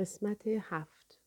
قسمت 0.00 0.46
هفت 0.46 1.20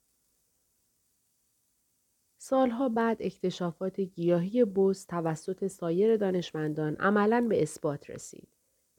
سالها 2.37 2.89
بعد 2.89 3.17
اکتشافات 3.19 3.99
گیاهی 3.99 4.65
بوس 4.65 5.05
توسط 5.05 5.67
سایر 5.67 6.17
دانشمندان 6.17 6.95
عملا 6.95 7.45
به 7.49 7.61
اثبات 7.61 8.09
رسید. 8.09 8.47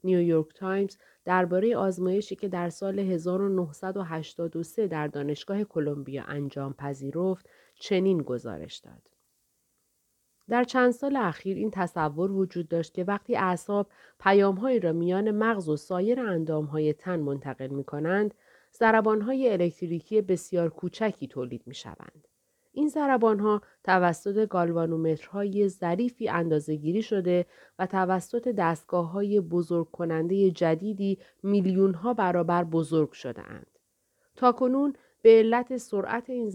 نیویورک 0.03 0.53
تایمز 0.55 0.97
درباره 1.25 1.77
آزمایشی 1.77 2.35
که 2.35 2.47
در 2.47 2.69
سال 2.69 2.99
1983 2.99 4.87
در 4.87 5.07
دانشگاه 5.07 5.63
کلمبیا 5.63 6.23
انجام 6.23 6.73
پذیرفت 6.73 7.49
چنین 7.79 8.21
گزارش 8.21 8.77
داد. 8.77 9.09
در 10.49 10.63
چند 10.63 10.91
سال 10.91 11.15
اخیر 11.15 11.57
این 11.57 11.71
تصور 11.71 12.31
وجود 12.31 12.67
داشت 12.67 12.93
که 12.93 13.03
وقتی 13.03 13.35
اعصاب 13.35 13.89
پیامهایی 14.19 14.79
را 14.79 14.91
میان 14.91 15.31
مغز 15.31 15.69
و 15.69 15.77
سایر 15.77 16.19
اندامهای 16.19 16.93
تن 16.93 17.19
منتقل 17.19 17.67
می 17.67 17.83
کنند، 17.83 18.33
ضربانهای 18.79 19.49
الکتریکی 19.49 20.21
بسیار 20.21 20.69
کوچکی 20.69 21.27
تولید 21.27 21.61
می 21.65 21.75
شوند. 21.75 22.27
این 22.71 22.87
ضربانها 22.87 23.61
توسط 23.83 24.47
گالوانومترهای 24.47 25.69
ظریفی 25.69 26.29
اندازهگیری 26.29 27.01
شده 27.01 27.45
و 27.79 27.85
توسط 27.87 28.47
دستگاه 28.47 29.11
های 29.11 29.41
بزرگ 29.41 29.91
کننده 29.91 30.51
جدیدی 30.51 31.19
میلیونها 31.43 32.13
برابر 32.13 32.63
بزرگ 32.63 33.11
شده 33.11 33.41
اند. 33.41 33.79
تا 34.35 34.51
کنون 34.51 34.93
به 35.21 35.29
علت 35.29 35.77
سرعت 35.77 36.29
این 36.29 36.51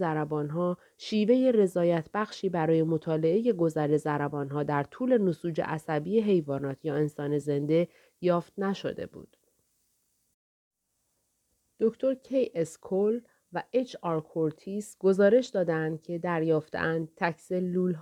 ها 0.49 0.77
شیوه 0.97 1.51
رضایت 1.51 2.09
بخشی 2.13 2.49
برای 2.49 2.83
مطالعه 2.83 3.53
گذر 3.53 3.97
ها 4.51 4.63
در 4.63 4.83
طول 4.83 5.17
نسوج 5.17 5.61
عصبی 5.61 6.19
حیوانات 6.19 6.85
یا 6.85 6.95
انسان 6.95 7.37
زنده 7.37 7.87
یافت 8.21 8.53
نشده 8.57 9.05
بود. 9.05 9.37
دکتر 11.81 12.13
کی 12.13 12.51
اس 12.55 12.68
کول 12.68 13.21
و 13.53 13.63
اچ 13.73 13.95
آر 14.01 14.21
کورتیس 14.21 14.97
گزارش 14.99 15.47
دادند 15.47 16.01
که 16.01 16.17
دریافتند 16.17 17.09
تک 17.15 17.51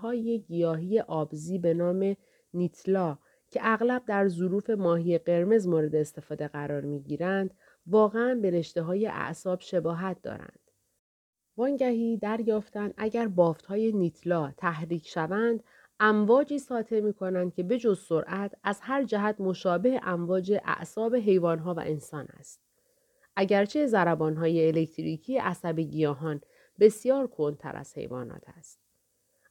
های 0.02 0.40
گیاهی 0.40 1.00
آبزی 1.00 1.58
به 1.58 1.74
نام 1.74 2.16
نیتلا 2.54 3.18
که 3.50 3.60
اغلب 3.64 4.06
در 4.06 4.28
ظروف 4.28 4.70
ماهی 4.70 5.18
قرمز 5.18 5.68
مورد 5.68 5.96
استفاده 5.96 6.48
قرار 6.48 6.82
می 6.82 7.00
گیرند 7.00 7.54
واقعا 7.88 8.40
به 8.42 8.52
رشته 8.52 8.82
های 8.82 9.08
اعصاب 9.08 9.60
شباهت 9.60 10.22
دارند. 10.22 10.60
وانگهی 11.58 12.18
دریافتند 12.18 12.94
اگر 12.98 13.28
بافت 13.28 13.66
های 13.66 13.92
نیتلا 13.92 14.52
تحریک 14.58 15.08
شوند 15.08 15.64
امواجی 16.00 16.60
ساطع 16.60 17.00
می 17.00 17.14
کنند 17.14 17.54
که 17.54 17.64
به 17.64 17.78
جز 17.78 18.00
سرعت 18.00 18.56
از 18.64 18.80
هر 18.82 19.04
جهت 19.04 19.42
مشابه 19.42 20.00
امواج 20.04 20.60
اعصاب 20.66 21.16
حیوانها 21.16 21.74
و 21.74 21.80
انسان 21.80 22.28
است. 22.40 22.69
اگرچه 23.40 23.88
های 24.38 24.68
الکتریکی 24.68 25.38
عصب 25.38 25.80
گیاهان 25.80 26.42
بسیار 26.80 27.28
کندتر 27.28 27.76
از 27.78 27.98
حیوانات 27.98 28.44
است. 28.58 28.80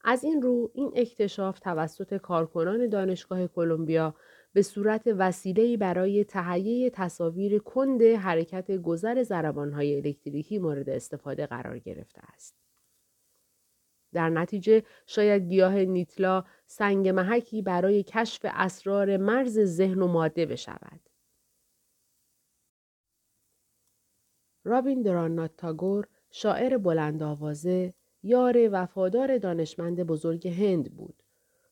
از 0.05 0.25
این 0.25 0.42
رو 0.42 0.70
این 0.75 0.92
اکتشاف 0.97 1.61
توسط 1.61 2.16
کارکنان 2.16 2.89
دانشگاه 2.89 3.47
کلمبیا 3.47 4.14
به 4.53 4.62
صورت 4.62 5.03
وسیله‌ای 5.06 5.77
برای 5.77 6.25
تهیه 6.25 6.91
تصاویر 6.91 7.59
کند 7.59 8.03
حرکت 8.03 8.70
گذر 8.70 9.25
های 9.72 9.97
الکتریکی 9.97 10.59
مورد 10.59 10.89
استفاده 10.89 11.47
قرار 11.47 11.78
گرفته 11.78 12.20
است. 12.34 12.55
در 14.12 14.28
نتیجه 14.28 14.83
شاید 15.06 15.42
گیاه 15.42 15.75
نیتلا 15.75 16.44
سنگ 16.66 17.09
محکی 17.09 17.62
برای 17.62 18.03
کشف 18.03 18.41
اسرار 18.44 19.16
مرز 19.16 19.61
ذهن 19.61 20.03
و 20.03 20.06
ماده 20.06 20.47
بشود. 20.47 21.08
رابین 24.69 25.03
درانات 25.03 25.57
تاگور 25.57 26.07
شاعر 26.31 26.79
بلند 26.79 27.23
آوازه 27.23 27.95
یار 28.23 28.69
وفادار 28.73 29.39
دانشمند 29.39 30.03
بزرگ 30.03 30.49
هند 30.49 30.97
بود. 30.97 31.23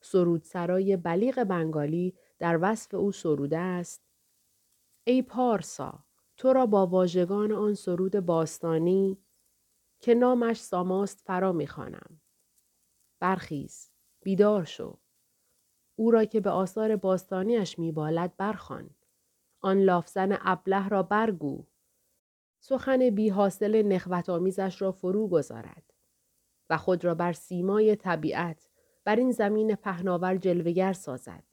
سرود 0.01 0.43
سرای 0.43 0.97
بلیغ 0.97 1.43
بنگالی 1.43 2.13
در 2.39 2.59
وصف 2.61 2.93
او 2.93 3.11
سروده 3.11 3.57
است. 3.57 4.01
ای 5.03 5.21
پارسا 5.21 5.99
تو 6.37 6.53
را 6.53 6.65
با 6.65 6.87
واژگان 6.87 7.51
آن 7.51 7.73
سرود 7.73 8.19
باستانی 8.19 9.17
که 9.99 10.13
نامش 10.13 10.61
ساماست 10.61 11.21
فرا 11.25 11.51
می‌خوانم 11.51 12.21
برخیز 13.19 13.89
بیدار 14.23 14.63
شو. 14.63 14.97
او 15.95 16.11
را 16.11 16.25
که 16.25 16.39
به 16.39 16.49
آثار 16.49 16.95
باستانیش 16.95 17.79
میبالد 17.79 18.37
برخوان. 18.37 18.89
آن 19.61 19.77
لافزن 19.77 20.37
ابله 20.41 20.89
را 20.89 21.03
برگو. 21.03 21.65
سخن 22.59 23.09
بی 23.09 23.29
حاصل 23.29 23.81
نخوت 23.81 24.29
آمیزش 24.29 24.81
را 24.81 24.91
فرو 24.91 25.27
گذارد 25.27 25.93
و 26.69 26.77
خود 26.77 27.05
را 27.05 27.15
بر 27.15 27.33
سیمای 27.33 27.95
طبیعت 27.95 28.69
بر 29.03 29.15
این 29.15 29.31
زمین 29.31 29.75
پهناور 29.75 30.37
جلوگر 30.37 30.93
سازد 30.93 31.43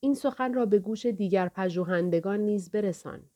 این 0.00 0.14
سخن 0.14 0.54
را 0.54 0.66
به 0.66 0.78
گوش 0.78 1.06
دیگر 1.06 1.48
پژوهندگان 1.48 2.40
نیز 2.40 2.70
برسان. 2.70 3.30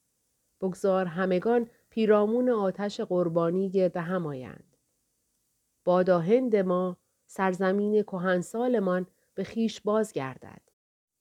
بگذار 0.60 1.06
همگان 1.06 1.70
پیرامون 1.90 2.50
آتش 2.50 3.00
قربانی 3.00 3.70
گرد 3.70 3.96
هم 3.96 4.26
آیند. 4.26 4.76
بادا 5.84 6.18
هند 6.18 6.56
ما 6.56 6.96
سرزمین 7.26 8.02
کهنسالمان 8.02 9.06
به 9.34 9.44
خیش 9.44 9.80
بازگردد. 9.80 10.62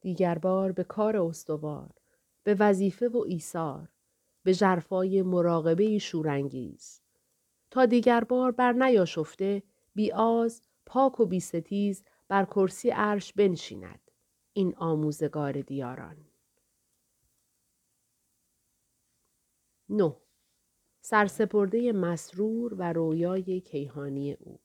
دیگر 0.01 0.37
بار 0.37 0.71
به 0.71 0.83
کار 0.83 1.17
استوار، 1.17 1.89
به 2.43 2.55
وظیفه 2.59 3.07
و 3.09 3.23
ایثار، 3.27 3.89
به 4.43 4.53
جرفای 4.53 5.21
مراقبه 5.21 5.97
شورانگیز. 5.97 7.01
تا 7.71 7.85
دیگر 7.85 8.23
بار 8.23 8.51
بر 8.51 8.71
نیاشفته 8.71 9.63
بی 9.95 10.11
آز، 10.11 10.61
پاک 10.85 11.19
و 11.19 11.25
بی 11.25 11.39
ستیز 11.39 12.03
بر 12.27 12.45
کرسی 12.45 12.89
عرش 12.89 13.33
بنشیند. 13.33 14.11
این 14.53 14.75
آموزگار 14.75 15.61
دیاران. 15.61 16.17
نو 19.89 20.15
سرسپرده 21.01 21.91
مسرور 21.91 22.73
و 22.73 22.93
رویای 22.93 23.61
کیهانی 23.61 24.33
او 24.33 24.59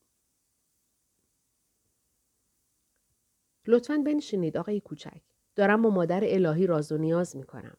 لطفا 3.66 4.02
بنشینید 4.06 4.56
آقای 4.56 4.80
کوچک. 4.80 5.22
دارم 5.56 5.82
با 5.82 5.90
مادر 5.90 6.20
الهی 6.24 6.66
راز 6.66 6.92
و 6.92 6.96
نیاز 6.98 7.36
می 7.36 7.44
کنم. 7.44 7.76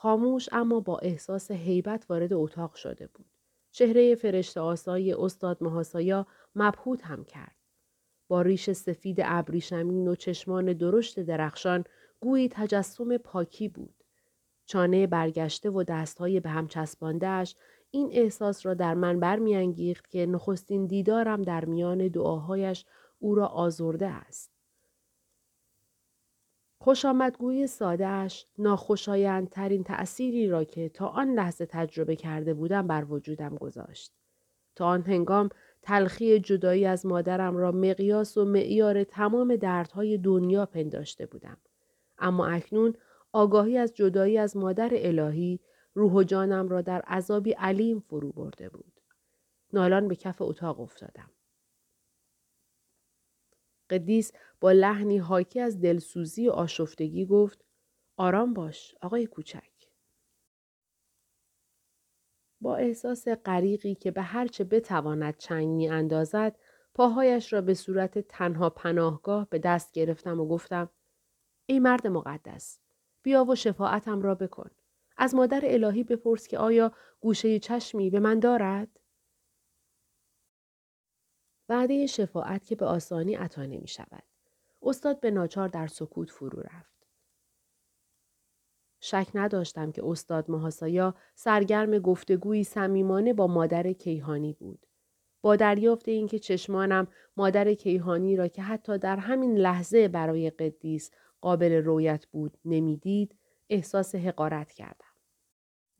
خاموش 0.00 0.48
اما 0.52 0.80
با 0.80 0.98
احساس 0.98 1.50
حیبت 1.50 2.06
وارد 2.08 2.32
اتاق 2.32 2.74
شده 2.74 3.06
بود. 3.14 3.26
چهره 3.70 4.14
فرشته 4.14 4.60
آسای 4.60 5.12
استاد 5.12 5.62
محاسایا 5.62 6.26
مبهوت 6.54 7.06
هم 7.06 7.24
کرد. 7.24 7.56
با 8.28 8.42
ریش 8.42 8.70
سفید 8.70 9.18
ابریشمین 9.24 10.08
و 10.08 10.14
چشمان 10.14 10.72
درشت 10.72 11.20
درخشان 11.20 11.84
گویی 12.20 12.48
تجسم 12.52 13.16
پاکی 13.16 13.68
بود. 13.68 14.04
چانه 14.66 15.06
برگشته 15.06 15.70
و 15.70 15.82
دستهای 15.82 16.40
به 16.40 16.48
هم 16.48 16.68
چسباندهش 16.68 17.56
این 17.90 18.10
احساس 18.12 18.66
را 18.66 18.74
در 18.74 18.94
من 18.94 19.20
برمیانگیخت 19.20 20.10
که 20.10 20.26
نخستین 20.26 20.86
دیدارم 20.86 21.42
در 21.42 21.64
میان 21.64 22.08
دعاهایش 22.08 22.84
او 23.18 23.34
را 23.34 23.46
آزرده 23.46 24.06
است. 24.06 24.57
خوش 26.88 27.04
آمدگوی 27.04 27.66
سادهش 27.66 28.46
ناخوشایندترین 28.58 29.84
تأثیری 29.84 30.48
را 30.48 30.64
که 30.64 30.88
تا 30.88 31.06
آن 31.06 31.34
لحظه 31.34 31.66
تجربه 31.66 32.16
کرده 32.16 32.54
بودم 32.54 32.86
بر 32.86 33.04
وجودم 33.04 33.56
گذاشت. 33.56 34.12
تا 34.74 34.86
آن 34.86 35.02
هنگام 35.02 35.48
تلخی 35.82 36.40
جدایی 36.40 36.86
از 36.86 37.06
مادرم 37.06 37.56
را 37.56 37.72
مقیاس 37.72 38.36
و 38.36 38.44
معیار 38.44 39.04
تمام 39.04 39.56
دردهای 39.56 40.18
دنیا 40.18 40.66
پنداشته 40.66 41.26
بودم. 41.26 41.56
اما 42.18 42.46
اکنون 42.46 42.94
آگاهی 43.32 43.78
از 43.78 43.94
جدایی 43.94 44.38
از 44.38 44.56
مادر 44.56 44.90
الهی 44.92 45.60
روح 45.94 46.12
و 46.12 46.22
جانم 46.22 46.68
را 46.68 46.82
در 46.82 47.00
عذابی 47.00 47.52
علیم 47.52 48.00
فرو 48.00 48.32
برده 48.32 48.68
بود. 48.68 48.92
نالان 49.72 50.08
به 50.08 50.16
کف 50.16 50.42
اتاق 50.42 50.80
افتادم. 50.80 51.30
قدیس 53.90 54.32
با 54.60 54.72
لحنی 54.72 55.18
حاکی 55.18 55.60
از 55.60 55.80
دلسوزی 55.80 56.48
و 56.48 56.52
آشفتگی 56.52 57.26
گفت 57.26 57.64
آرام 58.16 58.54
باش 58.54 58.94
آقای 59.02 59.26
کوچک. 59.26 59.78
با 62.60 62.76
احساس 62.76 63.28
غریقی 63.28 63.94
که 63.94 64.10
به 64.10 64.22
هرچه 64.22 64.64
بتواند 64.64 65.36
چنگ 65.36 65.68
می 65.68 65.88
اندازد 65.88 66.56
پاهایش 66.94 67.52
را 67.52 67.60
به 67.60 67.74
صورت 67.74 68.18
تنها 68.18 68.70
پناهگاه 68.70 69.48
به 69.50 69.58
دست 69.58 69.92
گرفتم 69.92 70.40
و 70.40 70.48
گفتم 70.48 70.90
ای 71.66 71.78
مرد 71.78 72.06
مقدس 72.06 72.78
بیا 73.22 73.44
و 73.44 73.54
شفاعتم 73.54 74.22
را 74.22 74.34
بکن 74.34 74.70
از 75.16 75.34
مادر 75.34 75.60
الهی 75.64 76.04
بپرس 76.04 76.48
که 76.48 76.58
آیا 76.58 76.92
گوشه 77.20 77.58
چشمی 77.58 78.10
به 78.10 78.20
من 78.20 78.38
دارد 78.38 78.97
وعده 81.68 82.06
شفاعت 82.06 82.64
که 82.64 82.76
به 82.76 82.86
آسانی 82.86 83.34
عطا 83.34 83.66
نمی 83.66 83.88
شود 83.88 84.22
استاد 84.82 85.20
به 85.20 85.30
ناچار 85.30 85.68
در 85.68 85.86
سکوت 85.86 86.30
فرو 86.30 86.60
رفت 86.60 86.98
شک 89.00 89.28
نداشتم 89.34 89.92
که 89.92 90.04
استاد 90.06 90.50
محاسایا 90.50 91.14
سرگرم 91.34 91.98
گفتگویی 91.98 92.64
صمیمانه 92.64 93.32
با 93.32 93.46
مادر 93.46 93.92
کیهانی 93.92 94.52
بود. 94.52 94.86
با 95.42 95.56
دریافت 95.56 96.08
اینکه 96.08 96.38
چشمانم 96.38 97.06
مادر 97.36 97.74
کیهانی 97.74 98.36
را 98.36 98.48
که 98.48 98.62
حتی 98.62 98.98
در 98.98 99.16
همین 99.16 99.58
لحظه 99.58 100.08
برای 100.08 100.50
قدیس 100.50 101.10
قابل 101.40 101.72
رویت 101.72 102.26
بود 102.26 102.58
نمی‌دید 102.64 103.36
احساس 103.70 104.14
حقارت 104.14 104.72
کردم. 104.72 105.07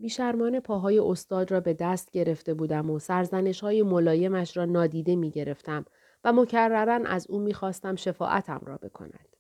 بیشرمانه 0.01 0.61
پاهای 0.61 0.99
استاد 0.99 1.51
را 1.51 1.61
به 1.61 1.75
دست 1.75 2.11
گرفته 2.11 2.55
بودم 2.55 2.91
و 2.91 2.99
سرزنش 2.99 3.61
های 3.61 3.83
ملایمش 3.83 4.57
را 4.57 4.65
نادیده 4.65 5.17
می 5.17 5.31
گرفتم 5.31 5.85
و 6.25 6.33
مکررن 6.33 7.07
از 7.07 7.27
او 7.31 7.39
می 7.39 7.55
خواستم 7.55 7.97
شفاعتم 7.97 8.61
را 8.63 8.77
بکند. 8.77 9.37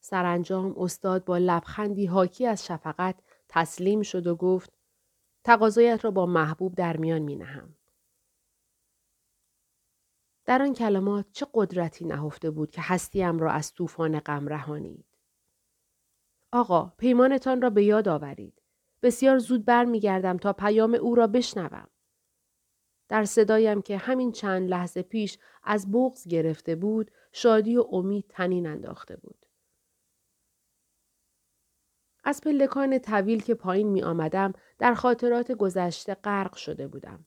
سرانجام 0.00 0.74
استاد 0.78 1.24
با 1.24 1.38
لبخندی 1.38 2.06
حاکی 2.06 2.46
از 2.46 2.66
شفقت 2.66 3.22
تسلیم 3.48 4.02
شد 4.02 4.26
و 4.26 4.36
گفت 4.36 4.72
تقاضایت 5.44 6.04
را 6.04 6.10
با 6.10 6.26
محبوب 6.26 6.74
در 6.74 6.96
میان 6.96 7.22
می 7.22 7.36
نهم. 7.36 7.76
در 10.44 10.62
آن 10.62 10.74
کلمات 10.74 11.26
چه 11.32 11.46
قدرتی 11.54 12.04
نهفته 12.04 12.50
بود 12.50 12.70
که 12.70 12.80
هستیم 12.84 13.38
را 13.38 13.50
از 13.52 13.72
طوفان 13.72 14.20
غم 14.20 14.48
رهانید. 14.48 15.11
آقا 16.52 16.92
پیمانتان 16.98 17.62
را 17.62 17.70
به 17.70 17.84
یاد 17.84 18.08
آورید. 18.08 18.62
بسیار 19.02 19.38
زود 19.38 19.64
برمیگردم 19.64 20.36
تا 20.36 20.52
پیام 20.52 20.94
او 20.94 21.14
را 21.14 21.26
بشنوم. 21.26 21.88
در 23.08 23.24
صدایم 23.24 23.82
که 23.82 23.96
همین 23.96 24.32
چند 24.32 24.68
لحظه 24.68 25.02
پیش 25.02 25.38
از 25.62 25.92
بغز 25.92 26.28
گرفته 26.28 26.74
بود 26.74 27.10
شادی 27.32 27.76
و 27.76 27.86
امید 27.92 28.24
تنین 28.28 28.66
انداخته 28.66 29.16
بود. 29.16 29.46
از 32.24 32.40
پلکان 32.40 32.98
طویل 32.98 33.42
که 33.42 33.54
پایین 33.54 33.88
می 33.88 34.02
آمدم 34.02 34.52
در 34.78 34.94
خاطرات 34.94 35.52
گذشته 35.52 36.14
غرق 36.14 36.54
شده 36.54 36.88
بودم. 36.88 37.26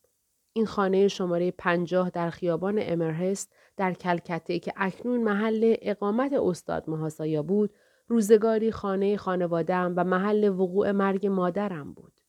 این 0.53 0.65
خانه 0.65 1.07
شماره 1.07 1.51
پنجاه 1.51 2.09
در 2.09 2.29
خیابان 2.29 2.79
امرهست 2.81 3.53
در 3.77 3.93
کلکته 3.93 4.59
که 4.59 4.73
اکنون 4.75 5.23
محل 5.23 5.75
اقامت 5.81 6.33
استاد 6.33 6.89
محاسایا 6.89 7.43
بود 7.43 7.73
روزگاری 8.07 8.71
خانه 8.71 9.17
خانوادم 9.17 9.93
و 9.97 10.03
محل 10.03 10.49
وقوع 10.49 10.91
مرگ 10.91 11.27
مادرم 11.27 11.93
بود. 11.93 12.21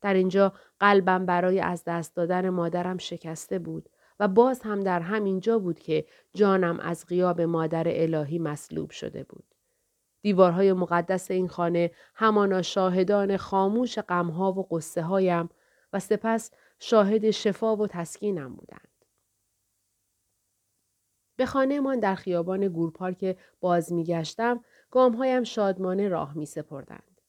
در 0.00 0.14
اینجا 0.14 0.52
قلبم 0.80 1.26
برای 1.26 1.60
از 1.60 1.84
دست 1.86 2.16
دادن 2.16 2.48
مادرم 2.48 2.98
شکسته 2.98 3.58
بود 3.58 3.88
و 4.20 4.28
باز 4.28 4.62
هم 4.62 4.80
در 4.80 5.00
همین 5.00 5.40
جا 5.40 5.58
بود 5.58 5.78
که 5.78 6.06
جانم 6.34 6.80
از 6.80 7.06
غیاب 7.06 7.40
مادر 7.40 7.84
الهی 7.86 8.38
مسلوب 8.38 8.90
شده 8.90 9.24
بود. 9.24 9.44
دیوارهای 10.22 10.72
مقدس 10.72 11.30
این 11.30 11.48
خانه 11.48 11.90
همانا 12.14 12.62
شاهدان 12.62 13.36
خاموش 13.36 13.98
غمها 13.98 14.52
و 14.52 14.66
قصه 14.70 15.02
هایم 15.02 15.48
و 15.92 15.98
سپس 16.00 16.50
شاهد 16.78 17.30
شفا 17.30 17.76
و 17.76 17.86
تسکینم 17.86 18.54
بودند. 18.54 18.88
به 21.36 21.46
خانه 21.46 21.80
من 21.80 22.00
در 22.00 22.14
خیابان 22.14 22.68
گورپارک 22.68 23.36
باز 23.60 23.92
میگشتم 23.92 24.64
گامهایم 24.90 25.44
شادمانه 25.44 26.08
راه 26.08 26.36
می 26.36 26.46
سپردند. 26.46 27.20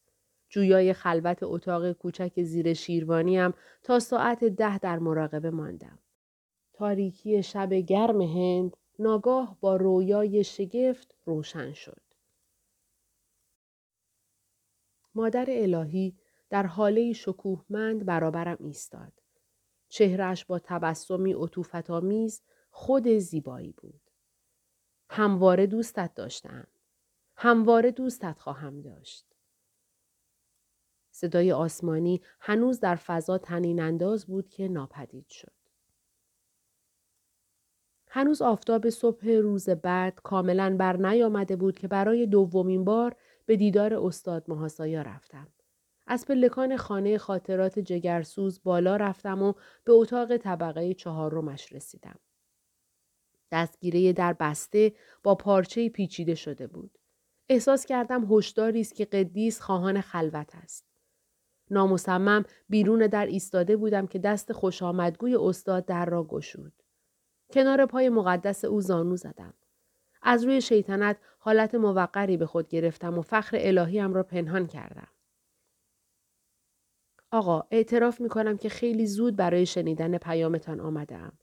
جویای 0.50 0.94
خلوت 0.94 1.40
اتاق 1.42 1.92
کوچک 1.92 2.44
زیر 2.44 2.74
شیروانیم 2.74 3.54
تا 3.84 4.00
ساعت 4.00 4.44
ده 4.44 4.78
در 4.78 5.00
مراقبه 5.00 5.50
ماندم. 5.50 6.00
تاریکی 6.74 7.44
شب 7.44 7.74
گرم 7.74 8.22
هند 8.22 8.78
ناگاه 9.00 9.58
با 9.60 9.76
رویای 9.76 10.44
شگفت 10.44 11.16
روشن 11.26 11.74
شد. 11.74 12.02
مادر 15.16 15.46
الهی 15.50 16.18
در 16.50 16.66
حاله 16.66 17.14
شکوهمند 17.14 18.06
برابرم 18.06 18.58
ایستاد. 18.60 19.14
چهرش 19.90 20.46
با 20.46 20.60
تبسمی 20.60 21.36
آمیز 21.90 22.42
خود 22.72 23.08
زیبایی 23.08 23.72
بود. 23.72 24.02
همواره 25.10 25.68
دوستت 25.68 26.14
داشتم. 26.16 26.68
همواره 27.44 27.92
دوستت 27.92 28.40
خواهم 28.40 28.82
داشت. 28.82 29.26
صدای 31.12 31.52
آسمانی 31.52 32.22
هنوز 32.40 32.80
در 32.80 32.96
فضا 32.96 33.38
تنین 33.38 33.80
انداز 33.80 34.26
بود 34.26 34.50
که 34.50 34.68
ناپدید 34.68 35.28
شد. 35.30 35.54
هنوز 38.08 38.42
آفتاب 38.42 38.90
صبح 38.90 39.28
روز 39.28 39.70
بعد 39.70 40.20
کاملا 40.24 40.76
بر 40.80 40.98
نیامده 40.98 41.56
بود 41.56 41.78
که 41.80 41.88
برای 41.88 42.26
دومین 42.26 42.84
بار 42.84 43.16
به 43.46 43.56
دیدار 43.56 43.94
استاد 43.94 44.46
محاسایا 44.48 45.02
رفتم. 45.02 45.48
از 46.08 46.26
پلکان 46.26 46.78
خانه 46.78 47.18
خاطرات 47.18 47.80
جگرسوز 47.80 48.64
بالا 48.64 48.96
رفتم 48.96 49.42
و 49.42 49.54
به 49.84 49.94
اتاق 49.94 50.38
طبقه 50.38 50.94
چهارمش 50.94 51.74
رسیدم. 51.74 52.20
دستگیره 53.52 54.14
در 54.14 54.34
بسته 54.34 54.94
با 55.24 55.36
پارچه 55.36 55.90
پیچیده 55.90 56.36
شده 56.36 56.68
بود. 56.68 57.01
احساس 57.52 57.86
کردم 57.86 58.28
هشداری 58.32 58.82
است 58.82 58.96
که 58.96 59.06
قدیس 59.06 59.62
خواهان 59.62 60.02
خلوت 60.02 60.56
است. 60.56 60.86
نامصمم 61.70 62.46
بیرون 62.70 63.08
در 63.08 63.26
ایستاده 63.26 63.78
بودم 63.78 64.08
که 64.08 64.20
دست 64.20 64.54
خوش 64.54 64.84
آمدگوی 64.84 65.36
استاد 65.36 65.86
در 65.86 66.06
را 66.06 66.24
گشود. 66.24 66.74
کنار 67.54 67.86
پای 67.86 68.10
مقدس 68.10 68.66
او 68.66 68.82
زانو 68.82 69.16
زدم. 69.16 69.54
از 70.22 70.44
روی 70.44 70.62
شیطنت 70.62 71.18
حالت 71.40 71.76
موقری 71.76 72.38
به 72.38 72.46
خود 72.46 72.68
گرفتم 72.68 73.18
و 73.18 73.22
فخر 73.22 73.58
الهیم 73.60 74.14
را 74.14 74.24
پنهان 74.24 74.68
کردم. 74.68 75.08
آقا 77.32 77.64
اعتراف 77.72 78.22
می 78.22 78.30
کنم 78.30 78.58
که 78.58 78.70
خیلی 78.70 79.06
زود 79.06 79.36
برای 79.36 79.66
شنیدن 79.66 80.18
پیامتان 80.18 80.80
آمدم. 80.80 81.34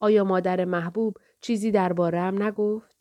آیا 0.00 0.24
مادر 0.24 0.64
محبوب 0.64 1.16
چیزی 1.40 1.70
دربارهام 1.70 2.42
نگفت؟ 2.42 2.95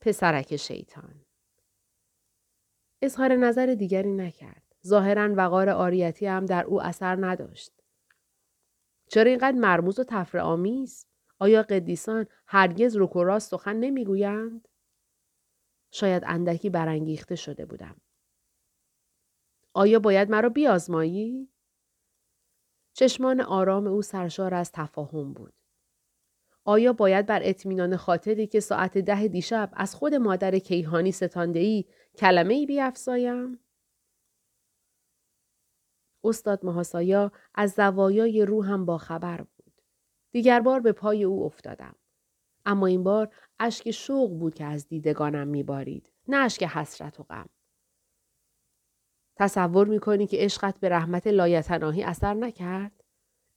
پسرک 0.00 0.56
شیطان. 0.56 1.24
اظهار 3.02 3.36
نظر 3.36 3.66
دیگری 3.66 4.12
نکرد. 4.12 4.62
ظاهرا 4.86 5.34
وقار 5.34 5.68
آریتی 5.68 6.26
هم 6.26 6.46
در 6.46 6.64
او 6.64 6.82
اثر 6.82 7.16
نداشت. 7.20 7.72
چرا 9.08 9.30
اینقدر 9.30 9.58
مرموز 9.58 9.98
و 9.98 10.04
تفر 10.08 10.38
آمیز؟ 10.38 11.06
آیا 11.38 11.62
قدیسان 11.62 12.26
هرگز 12.46 12.96
رک 12.96 13.16
و 13.16 13.24
راست 13.24 13.50
سخن 13.50 13.76
نمی‌گویند؟ 13.76 14.68
شاید 15.90 16.22
اندکی 16.26 16.70
برانگیخته 16.70 17.36
شده 17.36 17.66
بودم. 17.66 18.00
آیا 19.74 19.98
باید 19.98 20.30
مرا 20.30 20.48
بیازمایی؟ 20.48 21.48
چشمان 22.92 23.40
آرام 23.40 23.86
او 23.86 24.02
سرشار 24.02 24.54
از 24.54 24.72
تفاهم 24.72 25.32
بود. 25.32 25.57
آیا 26.68 26.92
باید 26.92 27.26
بر 27.26 27.40
اطمینان 27.44 27.96
خاطری 27.96 28.46
که 28.46 28.60
ساعت 28.60 28.98
ده 28.98 29.28
دیشب 29.28 29.70
از 29.72 29.94
خود 29.94 30.14
مادر 30.14 30.58
کیهانی 30.58 31.12
ستانده 31.12 31.58
ای 31.58 31.84
کلمه 32.16 32.54
ای 32.54 32.66
بیافزایم؟ 32.66 33.58
استاد 36.24 36.64
محاسایا 36.64 37.32
از 37.54 37.72
زوایای 37.72 38.44
روحم 38.44 38.84
با 38.84 38.98
خبر 38.98 39.36
بود. 39.36 39.82
دیگر 40.32 40.60
بار 40.60 40.80
به 40.80 40.92
پای 40.92 41.24
او 41.24 41.44
افتادم. 41.44 41.94
اما 42.66 42.86
این 42.86 43.04
بار 43.04 43.34
اشک 43.60 43.90
شوق 43.90 44.38
بود 44.38 44.54
که 44.54 44.64
از 44.64 44.88
دیدگانم 44.88 45.48
میبارید 45.48 46.12
نه 46.28 46.36
اشک 46.36 46.62
حسرت 46.62 47.20
و 47.20 47.22
غم 47.22 47.48
تصور 49.36 49.88
می‌کنی 49.88 50.26
که 50.26 50.36
عشقت 50.36 50.80
به 50.80 50.88
رحمت 50.88 51.26
لایتناهی 51.26 52.02
اثر 52.02 52.34
نکرد 52.34 53.04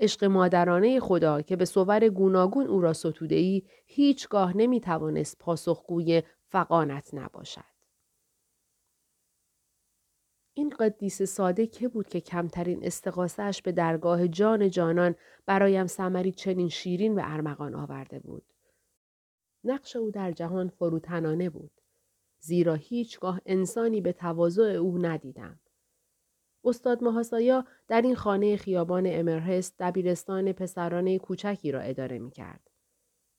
عشق 0.01 0.23
مادرانه 0.23 0.99
خدا 0.99 1.41
که 1.41 1.55
به 1.55 1.65
صور 1.65 2.09
گوناگون 2.09 2.67
او 2.67 2.81
را 2.81 2.93
ستوده 2.93 3.35
ای 3.35 3.63
هیچگاه 3.85 4.57
نمی‌توانست 4.57 5.37
پاسخگوی 5.39 6.23
فقانت 6.49 7.13
نباشد 7.13 7.71
این 10.53 10.69
قدیس 10.79 11.21
ساده 11.21 11.67
که 11.67 11.87
بود 11.87 12.07
که 12.07 12.21
کمترین 12.21 12.85
استقاسهش 12.85 13.61
به 13.61 13.71
درگاه 13.71 14.27
جان 14.27 14.69
جانان 14.69 15.15
برایم 15.45 15.87
سمری 15.87 16.31
چنین 16.31 16.69
شیرین 16.69 17.15
و 17.15 17.21
ارمغان 17.23 17.75
آورده 17.75 18.19
بود. 18.19 18.53
نقش 19.63 19.95
او 19.95 20.11
در 20.11 20.31
جهان 20.31 20.69
فروتنانه 20.69 21.49
بود. 21.49 21.71
زیرا 22.39 22.73
هیچگاه 22.73 23.41
انسانی 23.45 24.01
به 24.01 24.13
تواضع 24.13 24.63
او 24.63 24.97
ندیدم. 24.97 25.60
استاد 26.63 27.03
محاسایا 27.03 27.65
در 27.87 28.01
این 28.01 28.15
خانه 28.15 28.57
خیابان 28.57 29.03
امرهست 29.07 29.75
دبیرستان 29.79 30.53
پسرانه 30.53 31.19
کوچکی 31.19 31.71
را 31.71 31.79
اداره 31.79 32.19
می 32.19 32.31
کرد. 32.31 32.69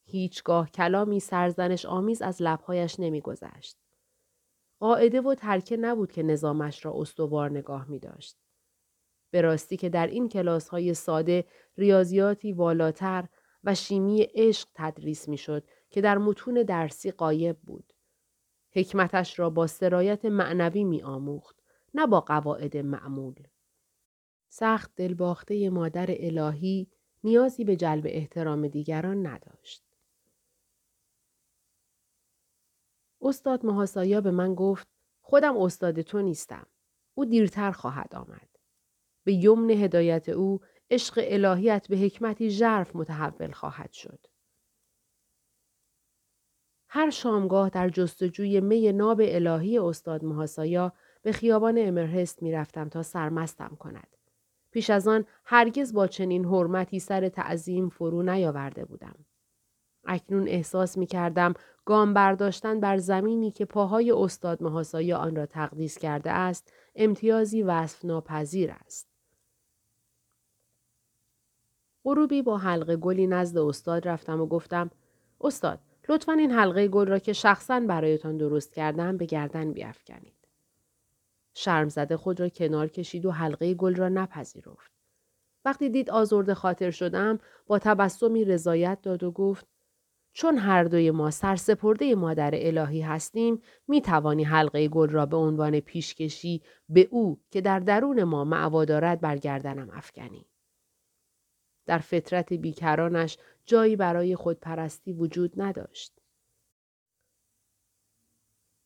هیچگاه 0.05 0.71
کلامی 0.71 1.21
سرزنش 1.21 1.87
آمیز 1.87 2.23
از 2.23 2.43
لبهایش 2.43 3.01
نمیگذشت. 3.01 3.79
قاعده 4.81 5.21
و 5.21 5.35
ترکه 5.35 5.77
نبود 5.77 6.13
که 6.13 6.23
نظامش 6.23 6.85
را 6.85 6.93
استوار 6.97 7.51
نگاه 7.51 7.91
می 7.91 7.99
داشت. 7.99 8.37
به 9.31 9.41
راستی 9.41 9.77
که 9.77 9.89
در 9.89 10.07
این 10.07 10.29
کلاس 10.29 10.69
های 10.69 10.95
ساده 10.95 11.45
ریاضیاتی 11.77 12.53
والاتر 12.53 13.29
و 13.65 13.75
شیمی 13.75 14.23
عشق 14.35 14.69
تدریس 14.75 15.29
می 15.29 15.39
شد 15.39 15.65
که 15.91 16.01
در 16.01 16.19
متون 16.19 16.63
درسی 16.63 17.11
قایب 17.11 17.59
بود. 17.59 17.93
حکمتش 18.73 19.39
را 19.39 19.51
با 19.51 19.67
سرایت 19.67 20.25
معنوی 20.25 20.85
می 20.85 21.03
آموخت 21.03 21.62
نه 21.95 22.07
با 22.07 22.21
قواعد 22.21 22.77
معمول. 22.77 23.47
سخت 24.49 24.93
دلباخته 24.97 25.71
مادر 25.71 26.07
الهی 26.09 26.91
نیازی 27.25 27.65
به 27.65 27.77
جلب 27.77 28.05
احترام 28.09 28.69
دیگران 28.69 29.27
نداشت. 29.27 29.83
استاد 33.21 33.67
محاسایا 33.67 34.21
به 34.21 34.31
من 34.31 34.55
گفت 34.55 34.89
خودم 35.21 35.57
استاد 35.57 36.01
تو 36.01 36.23
نیستم. 36.23 36.67
او 37.15 37.25
دیرتر 37.25 37.73
خواهد 37.73 38.15
آمد. 38.15 38.49
به 39.25 39.33
یمن 39.33 39.71
هدایت 39.71 40.29
او 40.29 40.61
عشق 40.91 41.21
الهیت 41.23 41.89
به 41.89 41.97
حکمتی 41.97 42.51
ژرف 42.51 42.97
متحول 42.97 43.53
خواهد 43.53 43.93
شد. 43.93 44.27
هر 46.89 47.11
شامگاه 47.11 47.71
در 47.71 47.89
جستجوی 47.89 48.61
می 48.61 48.93
ناب 48.93 49.21
الهی 49.25 49.79
استاد 49.79 50.25
محاسایا 50.25 50.93
به 51.23 51.33
خیابان 51.33 51.75
امرهست 51.79 52.43
می 52.43 52.53
رفتم 52.53 52.89
تا 52.89 53.03
سرمستم 53.03 53.77
کند. 53.79 54.17
پیش 54.71 54.91
از 54.91 55.09
آن 55.09 55.25
هرگز 55.45 55.93
با 55.93 56.07
چنین 56.07 56.45
حرمتی 56.45 56.99
سر 56.99 57.29
تعظیم 57.29 57.89
فرو 57.89 58.23
نیاورده 58.23 58.85
بودم. 58.85 59.15
اکنون 60.05 60.49
احساس 60.49 60.99
می 60.99 61.07
کردم 61.07 61.55
گام 61.85 62.15
برداشتن 62.15 62.81
بر 62.81 62.99
زمینی 62.99 63.51
که 63.51 63.65
پاهای 63.65 64.13
استاد 64.13 64.63
محاسایا 64.63 65.19
آن 65.19 65.37
را 65.37 65.47
تقدیس 65.47 65.99
کرده 65.99 66.31
است 66.31 66.73
امتیازی 66.97 67.63
وصف 67.63 68.05
ناپذیر 68.05 68.71
است. 68.71 69.09
غروبی 72.05 72.43
با 72.43 72.59
حلقه 72.59 72.97
گلی 72.97 73.27
نزد 73.27 73.59
استاد 73.59 74.09
رفتم 74.09 74.41
و 74.41 74.47
گفتم 74.47 74.91
استاد 75.41 75.79
لطفا 76.09 76.33
این 76.33 76.51
حلقه 76.51 76.89
گل 76.89 77.07
را 77.07 77.19
که 77.19 77.33
شخصا 77.33 77.81
برایتان 77.81 78.37
درست 78.37 78.75
کردم 78.75 79.17
به 79.17 79.27
گردن 79.27 79.73
بیافکنید. 79.73 80.42
شرم 81.55 81.89
زده 81.89 82.17
خود 82.17 82.41
را 82.41 82.49
کنار 82.49 82.89
کشید 82.89 83.27
و 83.27 83.31
حلقه 83.31 83.75
گل 83.75 83.95
را 83.95 84.09
نپذیرفت. 84.09 84.93
وقتی 85.65 85.91
دید 85.91 86.11
آزرده 86.11 86.55
خاطر 86.55 86.91
شدم 86.91 87.39
با 87.67 87.79
تبسمی 87.79 88.45
رضایت 88.45 88.99
داد 89.03 89.23
و 89.23 89.31
گفت 89.31 89.67
چون 90.33 90.59
هر 90.59 90.85
دوی 90.85 91.11
ما 91.11 91.31
سرسپرده 91.31 92.15
مادر 92.15 92.51
الهی 92.55 93.01
هستیم 93.01 93.63
می 93.89 94.01
توانی 94.01 94.45
حلقه 94.45 94.89
گل 94.89 95.09
را 95.09 95.27
به 95.27 95.37
عنوان 95.37 95.81
پیشکشی 95.81 96.63
به 96.89 97.09
او 97.11 97.41
که 97.51 97.61
در 97.61 97.79
درون 97.79 98.25
ما 98.25 98.45
معوا 98.45 98.85
دارد 98.85 99.21
بر 99.21 99.37
گردنم 99.37 99.91
افکنی. 99.93 100.47
در 101.87 101.99
فطرت 101.99 102.53
بیکرانش 102.53 103.39
جایی 103.67 103.97
برای 103.97 104.37
خودپرستی 104.37 105.13
وجود 105.13 105.53
نداشت. 105.57 106.22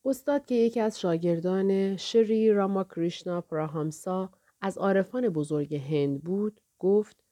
استاد 0.08 0.46
که 0.46 0.54
یکی 0.54 0.80
از 0.80 1.00
شاگردان 1.00 1.96
شری 1.96 2.52
راما 2.52 2.84
کریشنا 2.84 3.40
پراهامسا 3.40 4.32
از 4.60 4.78
عارفان 4.78 5.28
بزرگ 5.28 5.75
هند 5.75 6.22
بود 6.22 6.60
گفت 6.78 7.25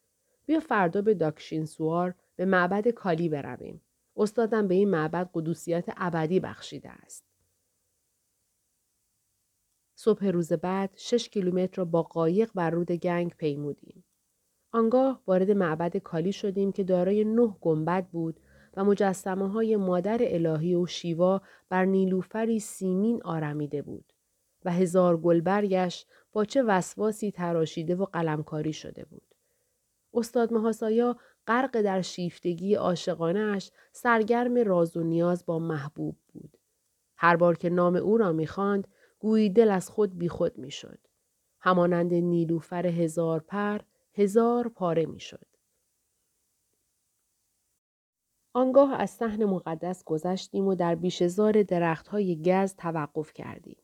بیا 0.45 0.59
فردا 0.59 1.01
به 1.01 1.13
داکشین 1.13 1.65
سوار 1.65 2.15
به 2.35 2.45
معبد 2.45 2.87
کالی 2.87 3.29
برویم. 3.29 3.81
استادم 4.17 4.67
به 4.67 4.75
این 4.75 4.89
معبد 4.89 5.29
قدوسیت 5.33 5.85
ابدی 5.97 6.39
بخشیده 6.39 6.89
است. 6.89 7.25
صبح 9.95 10.25
روز 10.25 10.53
بعد 10.53 10.91
شش 10.95 11.29
کیلومتر 11.29 11.77
را 11.77 11.85
با 11.85 12.03
قایق 12.03 12.51
بر 12.55 12.69
رود 12.69 12.91
گنگ 12.91 13.35
پیمودیم. 13.35 14.03
آنگاه 14.71 15.21
وارد 15.27 15.51
معبد 15.51 15.97
کالی 15.97 16.31
شدیم 16.31 16.71
که 16.71 16.83
دارای 16.83 17.23
نه 17.23 17.57
گنبد 17.61 18.07
بود 18.07 18.39
و 18.77 18.83
مجسمه 18.83 19.49
های 19.49 19.75
مادر 19.75 20.17
الهی 20.21 20.75
و 20.75 20.85
شیوا 20.85 21.41
بر 21.69 21.85
نیلوفری 21.85 22.59
سیمین 22.59 23.23
آرمیده 23.23 23.81
بود 23.81 24.13
و 24.65 24.71
هزار 24.71 25.17
گلبرگش 25.17 26.05
با 26.31 26.45
چه 26.45 26.63
وسواسی 26.63 27.31
تراشیده 27.31 27.95
و 27.95 28.05
قلمکاری 28.05 28.73
شده 28.73 29.05
بود. 29.05 29.35
استاد 30.13 30.53
محاسایا 30.53 31.17
غرق 31.47 31.81
در 31.81 32.01
شیفتگی 32.01 32.75
عاشقانهاش 32.75 33.71
سرگرم 33.91 34.57
راز 34.57 34.97
و 34.97 35.03
نیاز 35.03 35.45
با 35.45 35.59
محبوب 35.59 36.15
بود. 36.33 36.57
هر 37.17 37.35
بار 37.35 37.57
که 37.57 37.69
نام 37.69 37.95
او 37.95 38.17
را 38.17 38.31
می‌خواند 38.31 38.87
گویی 39.19 39.49
دل 39.49 39.71
از 39.71 39.89
خود 39.89 40.17
بیخود 40.17 40.57
می‌شد. 40.57 40.99
همانند 41.59 42.13
نیلوفر 42.13 42.87
هزار 42.87 43.39
پر 43.39 43.79
هزار 44.13 44.69
پاره 44.69 45.05
می‌شد. 45.05 45.45
آنگاه 48.57 48.93
از 49.01 49.09
صحن 49.09 49.45
مقدس 49.45 50.03
گذشتیم 50.03 50.67
و 50.67 50.75
در 50.75 50.95
بیشزار 50.95 51.63
درختهای 51.63 52.41
گز 52.41 52.75
توقف 52.75 53.33
کردیم. 53.33 53.77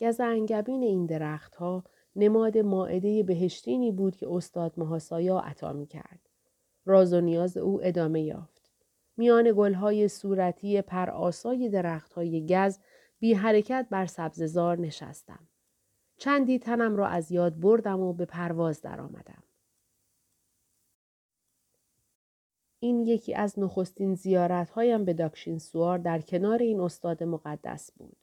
گز 0.00 0.20
انگبین 0.20 0.82
این 0.82 1.06
درختها 1.06 1.84
نماد 2.16 2.58
ماعده 2.58 3.22
بهشتینی 3.22 3.92
بود 3.92 4.16
که 4.16 4.26
استاد 4.30 4.72
محاسایا 4.76 5.38
عطا 5.38 5.72
می 5.72 5.86
کرد. 5.86 6.20
راز 6.84 7.12
و 7.12 7.20
نیاز 7.20 7.56
او 7.56 7.80
ادامه 7.82 8.22
یافت. 8.22 8.70
میان 9.16 9.52
گلهای 9.56 10.08
صورتی 10.08 10.82
پرآسای 10.82 11.68
درختهای 11.68 12.46
گز 12.46 12.78
بی 13.18 13.34
حرکت 13.34 13.86
بر 13.90 14.06
سبززار 14.06 14.78
نشستم. 14.78 15.48
چندی 16.18 16.58
تنم 16.58 16.96
را 16.96 17.06
از 17.06 17.32
یاد 17.32 17.60
بردم 17.60 18.00
و 18.00 18.12
به 18.12 18.24
پرواز 18.24 18.82
درآمدم. 18.82 19.42
این 22.80 23.06
یکی 23.06 23.34
از 23.34 23.58
نخستین 23.58 24.14
زیارت 24.14 24.70
هایم 24.70 25.04
به 25.04 25.12
داکشین 25.12 25.58
سوار 25.58 25.98
در 25.98 26.20
کنار 26.20 26.58
این 26.58 26.80
استاد 26.80 27.22
مقدس 27.22 27.92
بود. 27.92 28.16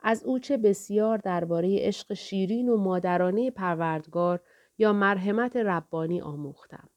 از 0.00 0.24
او 0.24 0.38
چه 0.38 0.56
بسیار 0.56 1.18
درباره 1.18 1.78
عشق 1.78 2.14
شیرین 2.14 2.68
و 2.68 2.76
مادرانه 2.76 3.50
پروردگار 3.50 4.40
یا 4.78 4.92
مرحمت 4.92 5.56
ربانی 5.56 6.20
آموختم. 6.20 6.88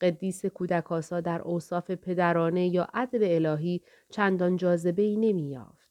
قدیس 0.00 0.46
کودکاسا 0.46 1.20
در 1.20 1.42
اوصاف 1.42 1.90
پدرانه 1.90 2.68
یا 2.68 2.88
عدل 2.94 3.46
الهی 3.46 3.82
چندان 4.10 4.56
جاذبه 4.56 5.02
ای 5.02 5.16
نمی 5.16 5.50
یافت. 5.50 5.88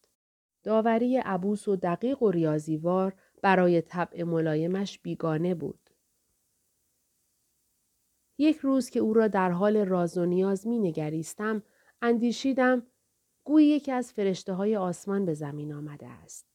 داوری 0.64 1.18
عبوس 1.18 1.68
و 1.68 1.76
دقیق 1.76 2.24
و 2.24 2.32
ریاضیوار 2.32 3.14
برای 3.42 3.82
طبع 3.82 4.24
ملایمش 4.24 5.00
بیگانه 5.00 5.56
بود. 5.56 5.87
یک 8.38 8.58
روز 8.58 8.90
که 8.90 9.00
او 9.00 9.14
را 9.14 9.28
در 9.28 9.52
حال 9.52 9.78
راز 9.78 10.18
و 10.18 10.26
نیاز 10.26 10.68
می 10.68 10.80
نگریستم، 10.80 11.64
اندیشیدم 12.02 12.84
گویی 13.44 13.68
یکی 13.68 13.92
از 13.92 14.14
فرشته 14.14 14.54
های 14.54 14.76
آسمان 14.76 15.26
به 15.26 15.34
زمین 15.34 15.74
آمده 15.74 16.08
است. 16.08 16.48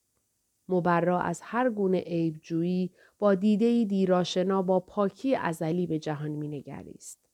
مبرا 0.69 1.21
از 1.21 1.41
هر 1.43 1.71
گونه 1.71 2.01
عیبجویی 2.01 2.91
با 3.19 3.35
دیده 3.35 3.85
دیراشنا 3.85 4.63
با 4.63 4.81
پاکی 4.81 5.37
ازلی 5.37 5.87
به 5.87 5.99
جهان 5.99 6.31
می 6.31 6.49
نگریست. 6.49 7.29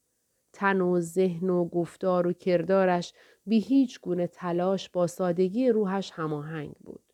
تن 0.52 0.81
و 0.81 1.00
ذهن 1.00 1.50
و 1.50 1.64
گفتار 1.64 2.26
و 2.26 2.33
کردارش 2.33 3.14
بی 3.47 3.61
هیچ 3.61 4.00
گونه 4.00 4.26
تلاش 4.26 4.90
با 4.90 5.07
سادگی 5.07 5.69
روحش 5.69 6.11
هماهنگ 6.14 6.73
بود. 6.73 7.07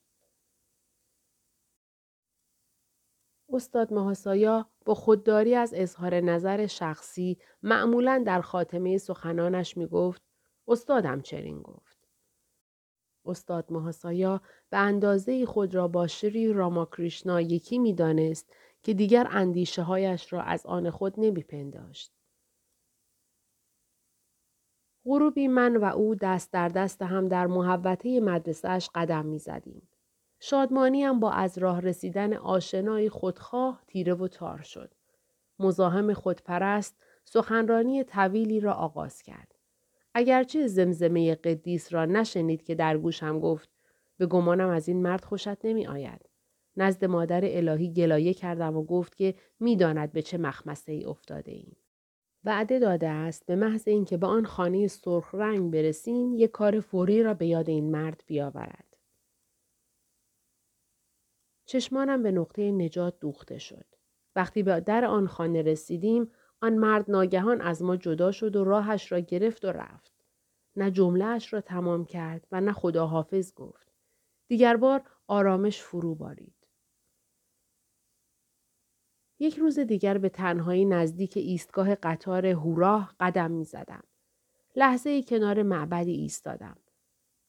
استاد 3.55 3.93
محاسایا 3.93 4.71
با 4.85 4.95
خودداری 4.95 5.55
از 5.55 5.75
اظهار 5.77 6.21
نظر 6.21 6.67
شخصی 6.67 7.39
معمولا 7.63 8.23
در 8.27 8.41
خاتمه 8.41 8.99
سخنانش 8.99 9.77
می 9.77 9.87
گفت 9.87 10.23
استادم 10.69 11.21
چرین 11.21 11.63
گفت. 11.63 11.99
استاد 13.27 13.73
محاسایا 13.73 14.41
به 14.71 14.77
اندازه 14.77 15.47
خود 15.47 15.75
را 15.75 15.89
با 15.89 16.07
شری 16.07 16.53
راماکریشنا 16.53 17.41
یکی 17.41 17.79
می 17.79 17.93
دانست 17.93 18.53
که 18.83 18.95
دیگر 18.95 19.27
اندیشه 19.31 19.83
هایش 19.83 20.33
را 20.33 20.43
از 20.43 20.67
آن 20.67 20.91
خود 20.91 21.15
نمی 21.17 21.43
پنداشت. 21.43 22.13
غروبی 25.05 25.49
من 25.49 25.77
و 25.77 25.85
او 25.85 26.15
دست 26.15 26.53
در 26.53 26.69
دست 26.69 27.03
هم 27.03 27.29
در 27.29 27.47
محوطه 27.47 28.21
مدرسهش 28.21 28.91
قدم 28.95 29.27
می 29.27 29.39
زدیم. 29.39 29.89
شادمانیم 30.47 31.21
با 31.21 31.31
از 31.31 31.59
راه 31.59 31.81
رسیدن 31.81 32.35
آشنایی 32.35 33.09
خودخواه 33.09 33.83
تیره 33.87 34.15
و 34.15 34.29
تار 34.29 34.63
شد. 34.63 34.95
مزاحم 35.59 36.15
خودپرست 36.15 36.97
سخنرانی 37.25 38.05
طویلی 38.05 38.61
را 38.61 38.73
آغاز 38.73 39.23
کرد. 39.23 39.55
اگرچه 40.15 40.67
زمزمه 40.67 41.35
قدیس 41.35 41.93
را 41.93 42.05
نشنید 42.05 42.63
که 42.63 42.75
در 42.75 42.99
گوشم 42.99 43.41
گفت 43.41 43.69
به 44.19 44.27
گمانم 44.27 44.69
از 44.69 44.89
این 44.89 45.03
مرد 45.03 45.25
خوشت 45.25 45.65
نمی 45.65 45.87
آید. 45.87 46.29
نزد 46.77 47.05
مادر 47.05 47.41
الهی 47.45 47.93
گلایه 47.93 48.35
کردم 48.35 48.77
و 48.77 48.85
گفت 48.85 49.17
که 49.17 49.35
می‌داند 49.61 50.13
به 50.13 50.23
چه 50.23 50.39
مخمسه 50.39 50.93
ای 50.93 51.05
افتاده 51.05 51.53
ایم. 51.53 51.77
وعده 52.45 52.79
داده 52.79 53.09
است 53.09 53.47
به 53.47 53.57
محض 53.57 53.89
اینکه 53.89 54.17
به 54.17 54.27
آن 54.27 54.45
خانه 54.45 54.87
سرخ 54.87 55.35
رنگ 55.35 55.73
برسیم 55.73 56.35
یک 56.35 56.51
کار 56.51 56.81
فوری 56.81 57.23
را 57.23 57.35
به 57.35 57.47
یاد 57.47 57.69
این 57.69 57.91
مرد 57.91 58.23
بیاورد. 58.27 58.94
چشمانم 61.65 62.23
به 62.23 62.33
نقطه 62.33 62.73
نجات 62.73 63.21
دوخته 63.21 63.59
شد. 63.59 63.87
وقتی 64.37 64.63
به 64.63 64.81
در 64.81 65.05
آن 65.05 65.27
خانه 65.27 65.63
رسیدیم 65.63 66.31
آن 66.61 66.75
مرد 66.75 67.11
ناگهان 67.11 67.61
از 67.61 67.83
ما 67.83 67.97
جدا 67.97 68.33
شد 68.33 68.57
و 68.57 68.65
راهش 68.65 69.13
را 69.13 69.19
گرفت 69.19 69.65
و 69.65 69.69
رفت. 69.69 70.13
نه 70.77 70.91
جملهش 70.91 71.53
را 71.53 71.61
تمام 71.61 72.05
کرد 72.05 72.47
و 72.53 72.61
نه 72.61 72.73
خداحافظ 72.73 73.55
گفت. 73.55 73.93
دیگر 74.49 74.77
بار 74.77 75.03
آرامش 75.27 75.83
فرو 75.83 76.15
بارید. 76.15 76.55
یک 79.39 79.59
روز 79.59 79.79
دیگر 79.79 80.19
به 80.19 80.29
تنهایی 80.29 80.85
نزدیک 80.85 81.37
ایستگاه 81.37 81.95
قطار 81.95 82.47
هوراه 82.47 83.15
قدم 83.21 83.51
می 83.51 83.65
زدم. 83.65 84.03
لحظه 84.77 85.11
ای 85.11 85.23
کنار 85.23 85.63
معبدی 85.63 86.13
ایستادم. 86.13 86.77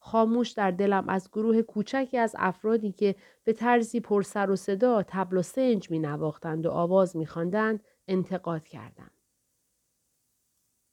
خاموش 0.06 0.52
در 0.52 0.72
دلم 0.72 1.10
از 1.10 1.30
گروه 1.32 1.62
کوچکی 1.62 2.18
از 2.18 2.36
افرادی 2.40 2.92
که 2.92 3.16
به 3.44 3.54
طرزی 3.54 4.00
پر 4.00 4.22
سر 4.22 4.50
و 4.50 4.56
صدا 4.56 5.04
تبل 5.08 5.38
و 5.38 5.42
سنج 5.42 5.92
می 5.92 6.00
و 6.00 6.70
آواز 6.70 7.16
می 7.18 7.28
انتقاد 8.08 8.68
کردم. 8.68 9.12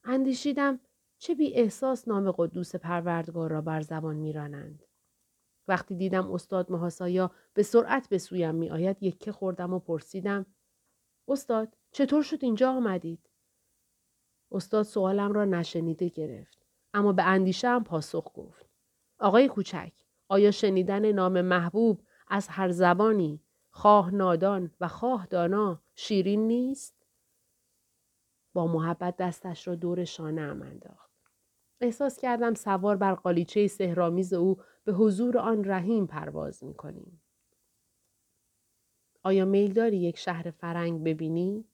اندیشیدم 0.03 0.79
چه 1.17 1.35
بی 1.35 1.53
احساس 1.53 2.07
نام 2.07 2.31
قدوس 2.31 2.75
پروردگار 2.75 3.51
را 3.51 3.61
بر 3.61 3.81
زبان 3.81 4.15
می 4.15 4.33
رانند. 4.33 4.83
وقتی 5.67 5.95
دیدم 5.95 6.31
استاد 6.31 6.71
محاسایا 6.71 7.31
به 7.53 7.63
سرعت 7.63 8.09
به 8.09 8.17
سویم 8.17 8.55
می 8.55 8.69
آید 8.69 9.03
یکه 9.03 9.31
خوردم 9.31 9.73
و 9.73 9.79
پرسیدم 9.79 10.45
استاد 11.27 11.77
چطور 11.91 12.23
شد 12.23 12.43
اینجا 12.43 12.71
آمدید؟ 12.71 13.29
استاد 14.51 14.85
سوالم 14.85 15.33
را 15.33 15.45
نشنیده 15.45 16.09
گرفت. 16.09 16.65
اما 16.93 17.13
به 17.13 17.23
اندیشه 17.23 17.67
هم 17.67 17.83
پاسخ 17.83 18.31
گفت. 18.33 18.72
آقای 19.23 19.47
کوچک، 19.47 19.93
آیا 20.27 20.51
شنیدن 20.51 21.11
نام 21.11 21.41
محبوب 21.41 22.01
از 22.27 22.47
هر 22.47 22.69
زبانی، 22.69 23.41
خواه 23.69 24.11
نادان 24.11 24.71
و 24.81 24.87
خواه 24.87 25.25
دانا 25.25 25.81
شیرین 25.95 26.47
نیست؟ 26.47 27.05
با 28.53 28.67
محبت 28.67 29.17
دستش 29.17 29.67
را 29.67 29.75
دور 29.75 30.03
شانه 30.03 30.41
ام 30.41 30.61
انداخت. 30.61 31.11
احساس 31.81 32.19
کردم 32.19 32.53
سوار 32.53 32.95
بر 32.95 33.13
قالیچه 33.13 33.67
سهرامیز 33.67 34.33
او 34.33 34.57
به 34.83 34.93
حضور 34.93 35.37
آن 35.37 35.65
رحیم 35.65 36.07
پرواز 36.07 36.63
می 36.63 36.73
کنیم. 36.73 37.21
آیا 39.23 39.45
میل 39.45 39.73
داری 39.73 39.97
یک 39.97 40.17
شهر 40.17 40.51
فرنگ 40.51 41.03
ببینی؟ 41.03 41.65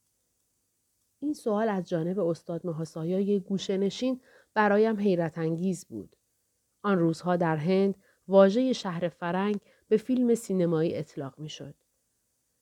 این 1.20 1.34
سوال 1.34 1.70
از 1.70 1.89
جانب 1.89 2.20
استاد 2.20 2.65
محاسایای 2.65 3.39
گوشه 3.39 3.77
نشین 3.77 4.22
برایم 4.53 5.00
حیرت 5.00 5.38
انگیز 5.38 5.86
بود. 5.86 6.15
آن 6.81 7.00
روزها 7.00 7.36
در 7.36 7.55
هند 7.57 7.95
واژه 8.27 8.74
شهر 8.74 9.09
فرنگ 9.09 9.59
به 9.88 9.98
فیلم 9.98 10.36
سینمایی 10.36 10.95
اطلاق 10.95 11.39
می 11.39 11.50
شد. 11.50 11.75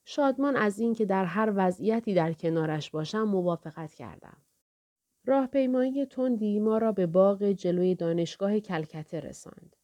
شادمان 0.05 0.55
از 0.55 0.79
اینکه 0.79 1.05
در 1.05 1.25
هر 1.25 1.53
وضعیتی 1.55 2.13
در 2.13 2.33
کنارش 2.33 2.91
باشم 2.91 3.23
موافقت 3.23 3.93
کردم. 3.93 4.37
راهپیمایی 5.25 6.05
تندی 6.05 6.59
ما 6.59 6.77
را 6.77 6.91
به 6.91 7.05
باغ 7.07 7.51
جلوی 7.51 7.95
دانشگاه 7.95 8.59
کلکته 8.59 9.19
رساند. 9.19 9.75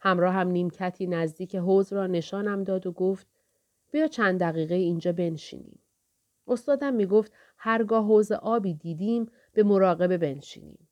همراه 0.00 0.34
هم 0.34 0.48
نیمکتی 0.48 1.06
نزدیک 1.06 1.56
حوز 1.56 1.92
را 1.92 2.06
نشانم 2.06 2.64
داد 2.64 2.86
و 2.86 2.92
گفت 2.92 3.26
بیا 3.92 4.06
چند 4.06 4.40
دقیقه 4.40 4.74
اینجا 4.74 5.12
بنشینیم. 5.12 5.82
استادم 6.46 6.94
می 6.94 7.06
گفت 7.06 7.32
هرگاه 7.56 8.04
حوز 8.04 8.32
آبی 8.32 8.74
دیدیم 8.74 9.26
به 9.52 9.62
مراقبه 9.62 10.18
بنشینیم. 10.18 10.88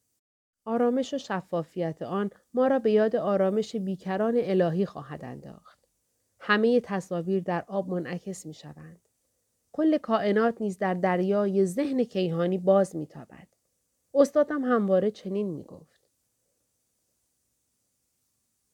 آرامش 0.68 1.14
و 1.14 1.18
شفافیت 1.18 2.02
آن 2.02 2.30
ما 2.54 2.66
را 2.66 2.78
به 2.78 2.90
یاد 2.90 3.16
آرامش 3.16 3.76
بیکران 3.76 4.34
الهی 4.36 4.86
خواهد 4.86 5.24
انداخت. 5.24 5.78
همه 6.40 6.80
تصاویر 6.80 7.42
در 7.42 7.64
آب 7.68 7.88
منعکس 7.88 8.46
می 8.46 8.54
شوند. 8.54 9.08
کل 9.72 9.98
کائنات 9.98 10.60
نیز 10.60 10.78
در 10.78 10.94
دریای 10.94 11.64
ذهن 11.64 12.04
کیهانی 12.04 12.58
باز 12.58 12.96
می 12.96 13.06
تابد. 13.06 13.48
استادم 14.14 14.64
همواره 14.64 15.10
چنین 15.10 15.50
می 15.50 15.64
گفت. 15.64 16.10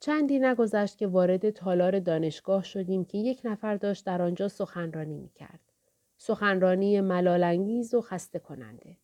چندی 0.00 0.38
نگذشت 0.38 0.98
که 0.98 1.06
وارد 1.06 1.50
تالار 1.50 1.98
دانشگاه 2.00 2.64
شدیم 2.64 3.04
که 3.04 3.18
یک 3.18 3.40
نفر 3.44 3.76
داشت 3.76 4.06
در 4.06 4.22
آنجا 4.22 4.48
سخنرانی 4.48 5.16
می 5.16 5.28
کرد. 5.28 5.60
سخنرانی 6.16 7.00
ملالانگیز 7.00 7.94
و 7.94 8.00
خسته 8.00 8.38
کننده. 8.38 8.96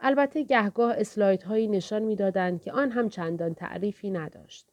البته 0.00 0.42
گهگاه 0.42 0.94
اسلاید 0.96 1.42
هایی 1.42 1.68
نشان 1.68 2.02
می‌دادند 2.02 2.62
که 2.62 2.72
آن 2.72 2.90
هم 2.90 3.08
چندان 3.08 3.54
تعریفی 3.54 4.10
نداشت. 4.10 4.72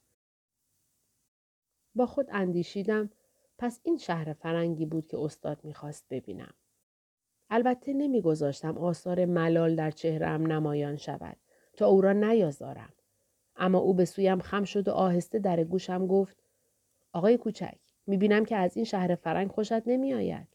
با 1.96 2.06
خود 2.06 2.28
اندیشیدم 2.32 3.10
پس 3.58 3.80
این 3.84 3.98
شهر 3.98 4.34
فرنگی 4.34 4.86
بود 4.86 5.08
که 5.08 5.18
استاد 5.20 5.60
می‌خواست 5.64 6.06
ببینم. 6.10 6.54
البته 7.50 7.94
نمیگذاشتم 7.94 8.78
آثار 8.78 9.26
ملال 9.26 9.76
در 9.76 9.92
چهرم 9.92 10.52
نمایان 10.52 10.96
شود 10.96 11.38
تا 11.78 11.88
او 11.88 12.02
را 12.02 12.14
نیازارم. 12.14 12.94
اما 13.56 13.78
او 13.78 13.94
به 13.94 14.06
سویم 14.06 14.40
خم 14.40 14.64
شد 14.64 14.88
و 14.88 14.92
آهسته 14.92 15.40
در 15.40 15.64
گوشم 15.64 16.08
گفت 16.08 16.44
آقای 17.14 17.38
کوچک 17.38 17.78
می‌بینم 18.08 18.46
که 18.46 18.56
از 18.56 18.76
این 18.76 18.86
شهر 18.86 19.16
فرنگ 19.16 19.52
خوشت 19.52 19.88
نمیآید. 19.88 20.48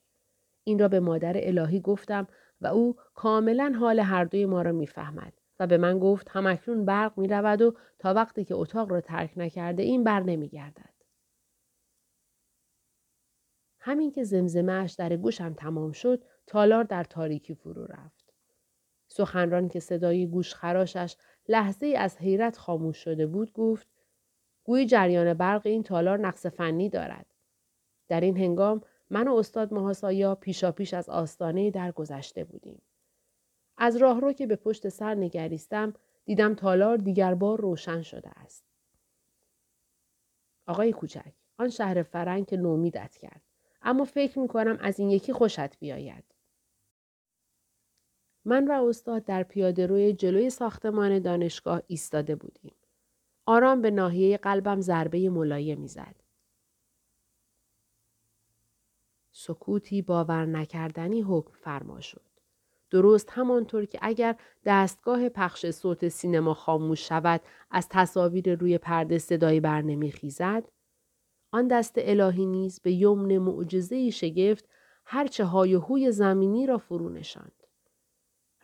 این 0.64 0.78
را 0.78 0.88
به 0.88 1.00
مادر 1.00 1.32
الهی 1.36 1.80
گفتم 1.80 2.28
و 2.60 2.66
او 2.66 2.96
کاملا 3.14 3.76
حال 3.80 4.00
هر 4.00 4.24
دوی 4.24 4.46
ما 4.46 4.62
را 4.62 4.72
می‌فهمد 4.72 5.32
و 5.60 5.66
به 5.66 5.78
من 5.78 5.98
گفت 5.98 6.28
همکنون 6.30 6.84
برق 6.84 7.18
می 7.18 7.28
رود 7.28 7.62
و 7.62 7.74
تا 7.98 8.14
وقتی 8.14 8.44
که 8.44 8.54
اتاق 8.54 8.90
را 8.90 9.00
ترک 9.00 9.32
نکرده 9.36 9.82
این 9.82 10.04
بر 10.04 10.20
نمی 10.20 10.48
گردد. 10.48 10.94
همین 13.80 14.10
که 14.10 14.24
زمزمهش 14.24 14.92
در 14.92 15.16
گوشم 15.16 15.54
تمام 15.54 15.92
شد 15.92 16.24
تالار 16.46 16.84
در 16.84 17.04
تاریکی 17.04 17.54
فرو 17.54 17.84
رفت. 17.84 18.34
سخنران 19.08 19.68
که 19.68 19.80
صدای 19.80 20.26
گوش 20.26 20.54
خراشش 20.54 21.16
لحظه 21.48 21.86
ای 21.86 21.96
از 21.96 22.18
حیرت 22.18 22.58
خاموش 22.58 22.96
شده 22.96 23.26
بود 23.26 23.52
گفت 23.52 23.88
گویی 24.64 24.86
جریان 24.86 25.34
برق 25.34 25.66
این 25.66 25.82
تالار 25.82 26.18
نقص 26.18 26.46
فنی 26.46 26.88
دارد. 26.88 27.26
در 28.08 28.20
این 28.20 28.36
هنگام 28.36 28.80
من 29.10 29.28
و 29.28 29.34
استاد 29.34 29.74
محاسایا 29.74 30.34
پیشا 30.34 30.72
پیش 30.72 30.94
از 30.94 31.08
آستانه 31.08 31.70
در 31.70 31.92
گذشته 31.92 32.44
بودیم. 32.44 32.82
از 33.76 33.96
راهرو 33.96 34.32
که 34.32 34.46
به 34.46 34.56
پشت 34.56 34.88
سر 34.88 35.14
نگریستم 35.14 35.94
دیدم 36.24 36.54
تالار 36.54 36.96
دیگر 36.96 37.34
بار 37.34 37.60
روشن 37.60 38.02
شده 38.02 38.30
است. 38.30 38.64
آقای 40.66 40.92
کوچک 40.92 41.32
آن 41.58 41.68
شهر 41.68 42.02
فرنگ 42.02 42.46
که 42.46 42.56
نومیدت 42.56 43.16
کرد. 43.16 43.42
اما 43.82 44.04
فکر 44.04 44.38
می 44.38 44.48
کنم 44.48 44.78
از 44.80 45.00
این 45.00 45.10
یکی 45.10 45.32
خوشت 45.32 45.78
بیاید. 45.78 46.24
من 48.44 48.68
و 48.68 48.84
استاد 48.88 49.24
در 49.24 49.42
پیاده 49.42 49.86
روی 49.86 50.12
جلوی 50.12 50.50
ساختمان 50.50 51.18
دانشگاه 51.18 51.82
ایستاده 51.86 52.36
بودیم. 52.36 52.74
آرام 53.46 53.82
به 53.82 53.90
ناحیه 53.90 54.36
قلبم 54.36 54.80
ضربه 54.80 55.30
ملایم 55.30 55.86
زد. 55.86 56.19
سکوتی 59.32 60.02
باور 60.02 60.46
نکردنی 60.46 61.22
حکم 61.22 61.52
فرما 61.52 62.00
شد. 62.00 62.30
درست 62.90 63.30
همانطور 63.30 63.84
که 63.84 63.98
اگر 64.02 64.36
دستگاه 64.64 65.28
پخش 65.28 65.70
صوت 65.70 66.08
سینما 66.08 66.54
خاموش 66.54 67.08
شود 67.08 67.40
از 67.70 67.88
تصاویر 67.88 68.54
روی 68.54 68.78
پرده 68.78 69.18
صدایی 69.18 69.60
بر 69.60 69.82
نمیخیزد 69.82 70.68
آن 71.52 71.68
دست 71.68 71.94
الهی 71.96 72.46
نیز 72.46 72.80
به 72.80 72.92
یمن 72.92 73.38
معجزه 73.38 74.10
شگفت 74.10 74.68
هرچه 75.04 75.44
های 75.44 75.74
هوی 75.74 76.12
زمینی 76.12 76.66
را 76.66 76.78
فرو 76.78 77.08
نشاند. 77.08 77.52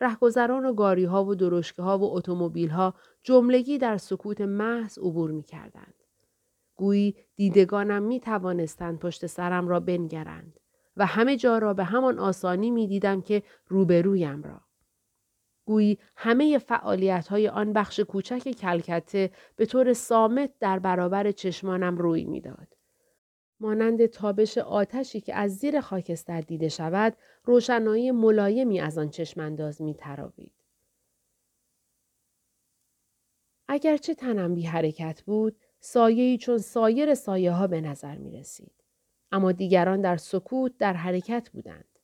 رهگذران 0.00 0.66
و 0.66 0.72
گاری 0.72 1.04
ها 1.04 1.24
و 1.24 1.34
درشکه 1.34 1.82
ها 1.82 1.98
و 1.98 2.16
اتومبیل 2.16 2.68
ها 2.68 2.94
جملگی 3.22 3.78
در 3.78 3.96
سکوت 3.96 4.40
محض 4.40 4.98
عبور 4.98 5.30
می 5.30 5.42
کردند. 5.42 5.94
گویی 6.76 7.14
دیدگانم 7.36 8.02
می 8.02 8.20
توانستند 8.20 8.98
پشت 8.98 9.26
سرم 9.26 9.68
را 9.68 9.80
بنگرند 9.80 10.60
و 10.96 11.06
همه 11.06 11.36
جا 11.36 11.58
را 11.58 11.74
به 11.74 11.84
همان 11.84 12.18
آسانی 12.18 12.70
می 12.70 12.86
دیدم 12.86 13.20
که 13.22 13.42
روبرویم 13.68 14.42
را. 14.42 14.60
گویی 15.64 15.98
همه 16.16 16.58
فعالیت 16.58 17.28
های 17.28 17.48
آن 17.48 17.72
بخش 17.72 18.00
کوچک 18.00 18.50
کلکته 18.50 19.30
به 19.56 19.66
طور 19.66 19.92
سامت 19.92 20.50
در 20.60 20.78
برابر 20.78 21.30
چشمانم 21.30 21.98
روی 21.98 22.24
می‌داد. 22.24 22.68
مانند 23.60 24.06
تابش 24.06 24.58
آتشی 24.58 25.20
که 25.20 25.34
از 25.34 25.56
زیر 25.56 25.80
خاکستر 25.80 26.40
دیده 26.40 26.68
شود 26.68 27.16
روشنایی 27.44 28.10
ملایمی 28.10 28.80
از 28.80 28.98
آن 28.98 29.10
چشمانداز 29.10 29.82
می 29.82 29.94
تراوید. 29.94 30.52
اگرچه 33.68 34.14
تنم 34.14 34.54
بی 34.54 34.62
حرکت 34.62 35.22
بود 35.22 35.56
سایه‌ای 35.80 36.38
چون 36.38 36.58
سایر 36.58 37.14
سایه 37.14 37.52
ها 37.52 37.66
به 37.66 37.80
نظر 37.80 38.16
می 38.18 38.30
رسید. 38.30 38.72
اما 39.32 39.52
دیگران 39.52 40.00
در 40.00 40.16
سکوت 40.16 40.78
در 40.78 40.92
حرکت 40.92 41.50
بودند. 41.50 41.98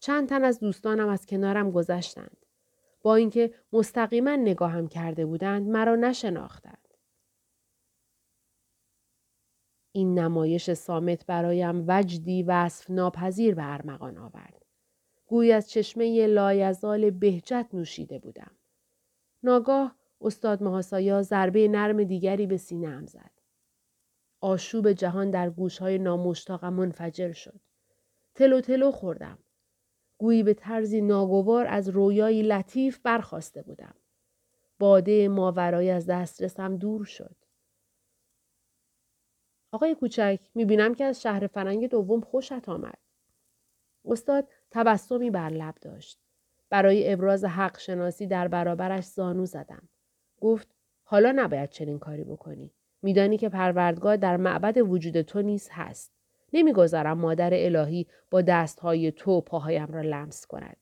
چند 0.00 0.28
تن 0.28 0.44
از 0.44 0.60
دوستانم 0.60 1.08
از 1.08 1.26
کنارم 1.26 1.70
گذشتند. 1.70 2.46
با 3.02 3.14
اینکه 3.14 3.54
مستقیما 3.72 4.36
نگاهم 4.36 4.88
کرده 4.88 5.26
بودند 5.26 5.68
مرا 5.68 5.96
نشناختند. 5.96 6.88
این 9.92 10.18
نمایش 10.18 10.72
سامت 10.72 11.26
برایم 11.26 11.84
وجدی 11.88 12.42
وصف 12.42 12.90
ناپذیر 12.90 13.54
به 13.54 13.72
ارمغان 13.72 14.18
آورد. 14.18 14.64
گوی 15.26 15.52
از 15.52 15.70
چشمه 15.70 16.26
لایزال 16.26 17.10
بهجت 17.10 17.66
نوشیده 17.72 18.18
بودم. 18.18 18.50
ناگاه 19.42 19.97
استاد 20.20 20.62
محاسایا 20.62 21.22
ضربه 21.22 21.68
نرم 21.68 22.04
دیگری 22.04 22.46
به 22.46 22.56
سینه 22.56 23.06
زد. 23.06 23.30
آشوب 24.40 24.92
جهان 24.92 25.30
در 25.30 25.50
گوشهای 25.50 25.98
نامشتاقم 25.98 26.72
منفجر 26.72 27.32
شد. 27.32 27.60
تلو 28.34 28.60
تلو 28.60 28.90
خوردم. 28.90 29.38
گویی 30.18 30.42
به 30.42 30.54
طرزی 30.54 31.00
ناگوار 31.00 31.66
از 31.66 31.88
رویایی 31.88 32.42
لطیف 32.42 32.98
برخواسته 32.98 33.62
بودم. 33.62 33.94
باده 34.78 35.28
ماورایی 35.28 35.90
از 35.90 36.06
دسترسم 36.06 36.76
دور 36.76 37.04
شد. 37.04 37.36
آقای 39.72 39.94
کوچک 39.94 40.40
می‌بینم 40.54 40.94
که 40.94 41.04
از 41.04 41.22
شهر 41.22 41.46
فرنگ 41.46 41.88
دوم 41.88 42.20
خوشت 42.20 42.68
آمد. 42.68 42.98
استاد 44.04 44.48
تبسمی 44.70 45.30
بر 45.30 45.48
لب 45.50 45.74
داشت. 45.74 46.20
برای 46.70 47.12
ابراز 47.12 47.44
حق 47.44 47.78
شناسی 47.78 48.26
در 48.26 48.48
برابرش 48.48 49.04
زانو 49.04 49.46
زدم. 49.46 49.88
گفت 50.40 50.68
حالا 51.04 51.32
نباید 51.36 51.70
چنین 51.70 51.98
کاری 51.98 52.24
بکنی. 52.24 52.70
میدانی 53.02 53.38
که 53.38 53.48
پروردگار 53.48 54.16
در 54.16 54.36
معبد 54.36 54.78
وجود 54.78 55.22
تو 55.22 55.42
نیز 55.42 55.68
هست. 55.72 56.12
نمی‌گذارم 56.52 57.18
مادر 57.18 57.50
الهی 57.52 58.06
با 58.30 58.42
دستهای 58.42 59.12
تو 59.12 59.40
پاهایم 59.40 59.86
را 59.86 60.00
لمس 60.00 60.46
کند. 60.46 60.76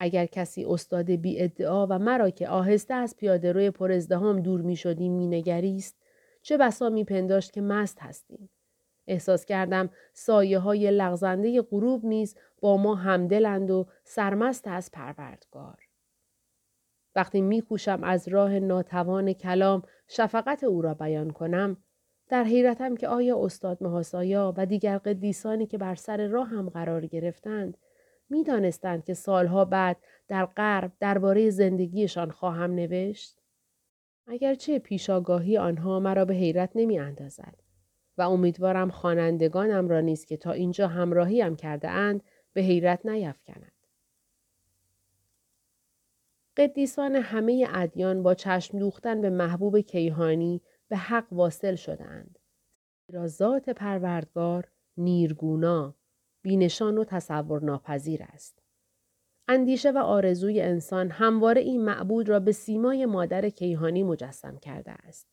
اگر 0.00 0.26
کسی 0.26 0.64
استاد 0.64 1.10
بی 1.10 1.40
ادعا 1.40 1.86
و 1.86 1.98
مرا 1.98 2.30
که 2.30 2.48
آهسته 2.48 2.94
از 2.94 3.16
پیاده 3.16 3.52
روی 3.52 3.70
پر 3.70 3.92
ازدهام 3.92 4.40
دور 4.40 4.60
می 4.60 4.76
شدیم 4.76 5.12
می 5.12 5.26
نگریست 5.26 5.96
چه 6.42 6.56
بسا 6.56 6.88
می 6.88 7.04
پنداشت 7.04 7.52
که 7.52 7.60
مست 7.60 7.98
هستیم. 8.00 8.50
احساس 9.06 9.44
کردم 9.44 9.90
سایه 10.12 10.58
های 10.58 10.90
لغزنده 10.90 11.62
غروب 11.62 12.04
نیز 12.04 12.36
با 12.60 12.76
ما 12.76 12.94
همدلند 12.94 13.70
و 13.70 13.86
سرمست 14.04 14.68
از 14.68 14.90
پروردگار. 14.92 15.81
وقتی 17.14 17.40
میکوشم 17.40 18.00
از 18.04 18.28
راه 18.28 18.58
ناتوان 18.58 19.32
کلام 19.32 19.82
شفقت 20.08 20.64
او 20.64 20.82
را 20.82 20.94
بیان 20.94 21.30
کنم 21.30 21.76
در 22.28 22.44
حیرتم 22.44 22.96
که 22.96 23.08
آیا 23.08 23.44
استاد 23.44 23.82
مهاسایا 23.82 24.54
و 24.56 24.66
دیگر 24.66 24.98
قدیسانی 24.98 25.66
که 25.66 25.78
بر 25.78 25.94
سر 25.94 26.26
راه 26.26 26.48
هم 26.48 26.68
قرار 26.68 27.06
گرفتند 27.06 27.78
می‌دانستند 28.30 29.04
که 29.04 29.14
سالها 29.14 29.64
بعد 29.64 29.96
در 30.28 30.46
غرب 30.46 30.92
درباره 31.00 31.50
زندگیشان 31.50 32.30
خواهم 32.30 32.74
نوشت 32.74 33.40
اگرچه 34.26 34.78
پیشاگاهی 34.78 35.58
آنها 35.58 36.00
مرا 36.00 36.24
به 36.24 36.34
حیرت 36.34 36.70
نمی 36.74 36.98
اندازد 36.98 37.54
و 38.18 38.22
امیدوارم 38.22 38.90
خوانندگانم 38.90 39.88
را 39.88 40.00
نیز 40.00 40.24
که 40.24 40.36
تا 40.36 40.52
اینجا 40.52 40.88
همراهیم 40.88 41.56
کرده 41.56 41.88
اند 41.88 42.22
به 42.52 42.60
حیرت 42.60 43.06
نیفکند. 43.06 43.71
قدیسان 46.56 47.16
همه 47.16 47.66
ادیان 47.74 48.22
با 48.22 48.34
چشم 48.34 48.78
دوختن 48.78 49.20
به 49.20 49.30
محبوب 49.30 49.78
کیهانی 49.78 50.60
به 50.88 50.96
حق 50.96 51.26
واصل 51.32 51.74
شدند. 51.74 52.38
را 53.08 53.26
ذات 53.26 53.70
پروردگار 53.70 54.68
نیرگونا، 54.96 55.94
بینشان 56.42 56.98
و 56.98 57.04
تصور 57.04 57.62
ناپذیر 57.62 58.22
است. 58.22 58.58
اندیشه 59.48 59.90
و 59.90 59.98
آرزوی 59.98 60.60
انسان 60.60 61.10
همواره 61.10 61.60
این 61.60 61.84
معبود 61.84 62.28
را 62.28 62.40
به 62.40 62.52
سیمای 62.52 63.06
مادر 63.06 63.48
کیهانی 63.48 64.02
مجسم 64.02 64.58
کرده 64.58 64.90
است. 64.90 65.26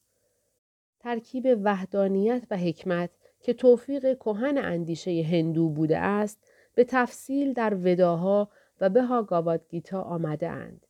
ترکیب 0.99 1.47
وحدانیت 1.63 2.43
و 2.51 2.57
حکمت 2.57 3.09
که 3.39 3.53
توفیق 3.53 4.17
کهن 4.17 4.57
اندیشه 4.57 5.23
هندو 5.31 5.69
بوده 5.69 5.97
است 5.97 6.51
به 6.75 6.83
تفصیل 6.83 7.53
در 7.53 7.73
وداها 7.73 8.49
و 8.81 8.89
به 8.89 9.59
گیتا 9.69 10.01
آمده 10.01 10.49
اند. 10.49 10.85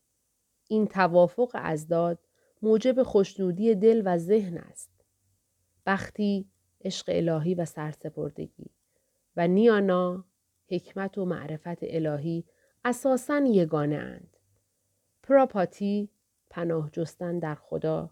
این 0.70 0.86
توافق 0.86 1.50
ازداد 1.54 2.18
موجب 2.62 3.02
خوشنودی 3.02 3.74
دل 3.74 4.02
و 4.04 4.18
ذهن 4.18 4.58
است. 4.58 4.90
بختی، 5.86 6.46
عشق 6.84 7.06
الهی 7.08 7.54
و 7.54 7.64
سرسپردگی 7.64 8.70
و 9.36 9.48
نیانا، 9.48 10.24
حکمت 10.68 11.18
و 11.18 11.24
معرفت 11.24 11.78
الهی 11.82 12.44
اساساً 12.84 13.38
یگانه 13.38 13.96
اند. 13.96 14.36
پراپاتی، 15.22 16.10
پناه 16.50 16.90
جستن 16.90 17.38
در 17.38 17.54
خدا 17.54 18.10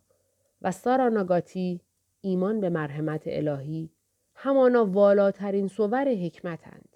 و 0.62 0.72
ساراناگاتی، 0.72 1.80
ایمان 2.20 2.60
به 2.60 2.68
مرحمت 2.68 3.22
الهی 3.26 3.90
همانا 4.34 4.84
والاترین 4.84 5.68
صور 5.68 6.08
حکمتند. 6.08 6.87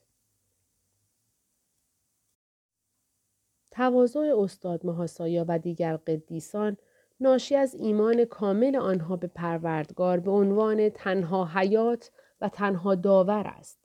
تواضع 3.72 4.34
استاد 4.38 4.86
مهاسایا 4.86 5.44
و 5.48 5.58
دیگر 5.58 5.96
قدیسان 5.96 6.76
ناشی 7.20 7.56
از 7.56 7.74
ایمان 7.74 8.24
کامل 8.24 8.76
آنها 8.76 9.16
به 9.16 9.26
پروردگار 9.26 10.20
به 10.20 10.30
عنوان 10.30 10.88
تنها 10.88 11.44
حیات 11.44 12.10
و 12.40 12.48
تنها 12.48 12.94
داور 12.94 13.46
است. 13.46 13.78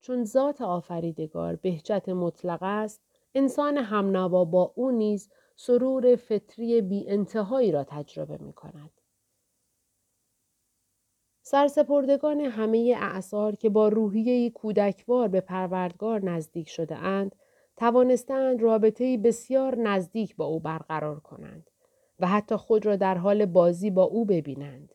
چون 0.00 0.24
ذات 0.24 0.62
آفریدگار 0.62 1.56
بهجت 1.56 2.08
مطلق 2.08 2.62
است، 2.62 3.02
انسان 3.34 3.76
همنوا 3.76 4.44
با 4.44 4.72
او 4.74 4.90
نیز 4.90 5.30
سرور 5.56 6.16
فطری 6.16 6.80
بی 6.80 7.08
انتهایی 7.08 7.72
را 7.72 7.84
تجربه 7.84 8.38
می 8.38 8.52
کند. 8.52 8.90
سرسپردگان 11.42 12.40
همه 12.40 12.96
اعثار 13.00 13.56
که 13.56 13.68
با 13.68 13.88
روحیه 13.88 14.50
کودکوار 14.50 15.28
به 15.28 15.40
پروردگار 15.40 16.24
نزدیک 16.24 16.68
شده 16.68 16.96
اند، 16.96 17.36
توانستند 17.80 18.62
رابطه 18.62 19.18
بسیار 19.18 19.76
نزدیک 19.76 20.36
با 20.36 20.44
او 20.44 20.60
برقرار 20.60 21.20
کنند 21.20 21.70
و 22.18 22.26
حتی 22.26 22.56
خود 22.56 22.86
را 22.86 22.96
در 22.96 23.14
حال 23.14 23.46
بازی 23.46 23.90
با 23.90 24.02
او 24.02 24.24
ببینند. 24.24 24.94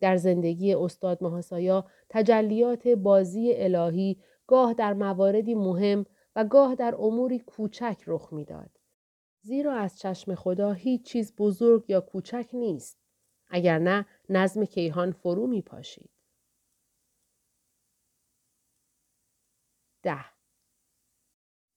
در 0.00 0.16
زندگی 0.16 0.74
استاد 0.74 1.22
محاسایا 1.22 1.86
تجلیات 2.08 2.88
بازی 2.88 3.52
الهی 3.54 4.22
گاه 4.46 4.74
در 4.74 4.92
مواردی 4.92 5.54
مهم 5.54 6.06
و 6.36 6.44
گاه 6.44 6.74
در 6.74 6.94
اموری 6.98 7.38
کوچک 7.38 8.02
رخ 8.06 8.32
می‌داد. 8.32 8.70
زیرا 9.40 9.74
از 9.74 9.98
چشم 9.98 10.34
خدا 10.34 10.72
هیچ 10.72 11.02
چیز 11.02 11.36
بزرگ 11.36 11.84
یا 11.88 12.00
کوچک 12.00 12.48
نیست. 12.52 12.98
اگر 13.48 13.78
نه 13.78 14.06
نظم 14.28 14.64
کیهان 14.64 15.12
فرو 15.12 15.46
می 15.46 15.62
پاشید. 15.62 16.10
ده 20.02 20.39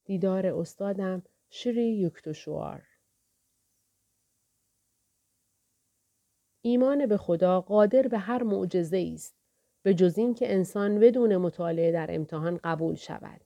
دیدار 0.06 0.48
استادم 0.48 1.24
شری 1.50 1.98
یکتوشوار 1.98 2.84
ایمان 6.62 7.06
به 7.06 7.18
خدا 7.18 7.62
قادر 7.62 8.02
به 8.02 8.18
هر 8.18 8.44
معجزه 8.44 9.12
است 9.13 9.36
به 9.84 9.94
جز 9.94 10.16
که 10.16 10.54
انسان 10.54 11.00
بدون 11.00 11.38
مطالعه 11.38 11.92
در 11.92 12.16
امتحان 12.16 12.60
قبول 12.63 12.96
شود. 12.96 13.42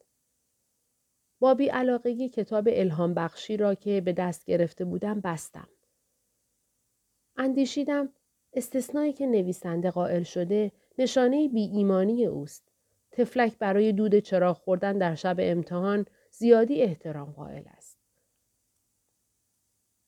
با 1.40 1.54
بیعلاقگی 1.54 2.30
کتاب 2.30 2.68
الهام 2.72 3.14
بخشی 3.14 3.58
را 3.58 3.76
که 3.76 4.02
به 4.02 4.14
دست 4.14 4.46
گرفته 4.46 4.86
بودم 4.86 5.22
بستم. 5.22 5.68
اندیشیدم 7.38 8.10
استثنایی 8.54 9.14
که 9.14 9.26
نویسنده 9.28 9.92
قائل 9.92 10.24
شده 10.24 10.72
نشانه 10.98 11.48
بی 11.48 11.62
ایمانی 11.62 12.26
اوست. 12.26 12.72
تفلک 13.12 13.58
برای 13.58 13.92
دود 13.92 14.20
چراغ 14.20 14.58
خوردن 14.58 14.98
در 14.98 15.16
شب 15.16 15.36
امتحان 15.40 16.06
زیادی 16.40 16.82
احترام 16.82 17.32
قائل 17.32 17.64
است. 17.78 17.98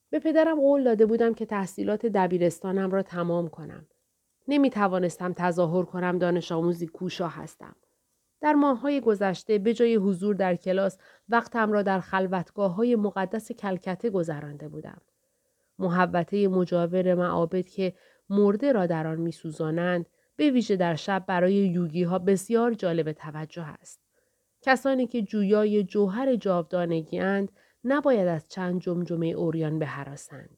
به 0.10 0.20
پدرم 0.20 0.60
قول 0.60 0.84
داده 0.84 1.06
بودم 1.06 1.34
که 1.34 1.46
تحصیلات 1.46 2.06
دبیرستانم 2.06 2.92
را 2.92 3.04
تمام 3.04 3.50
کنم. 3.50 3.88
نمی 4.48 4.70
توانستم 4.70 5.34
تظاهر 5.34 5.86
کنم 5.86 6.18
دانش 6.18 6.52
آموزی 6.52 6.88
کوشا 6.88 7.28
هستم. 7.28 7.76
در 8.42 8.54
ماههای 8.54 9.02
گذشته 9.02 9.58
به 9.58 9.74
جای 9.74 9.96
حضور 9.96 10.36
در 10.36 10.56
کلاس 10.56 10.98
وقتم 11.30 11.72
را 11.72 11.82
در 11.82 12.00
خلوتگاه 12.00 12.76
های 12.76 12.96
مقدس 12.96 13.52
کلکته 13.52 14.10
گذرانده 14.10 14.68
بودم. 14.68 15.02
محبته 15.80 16.48
مجاور 16.48 17.14
معابد 17.14 17.68
که 17.68 17.94
مرده 18.30 18.72
را 18.72 18.86
در 18.86 19.08
آن 19.08 19.20
میسوزانند 19.20 20.06
به 20.36 20.52
ویژه 20.52 20.76
در 20.76 20.96
شب 20.96 21.26
برای 21.28 21.54
یوگی 21.54 22.04
ها 22.04 22.20
بسیار 22.20 22.74
جالب 22.74 23.12
توجه 23.12 23.66
است. 23.66 24.09
کسانی 24.62 25.08
که 25.08 25.22
جویای 25.22 25.84
جوهر 25.84 26.36
جاودانگی 26.36 27.20
اند 27.20 27.52
نباید 27.84 28.28
از 28.28 28.48
چند 28.48 28.82
جمجمه 28.82 29.28
اوریان 29.28 29.80
بهراسند. 29.80 30.58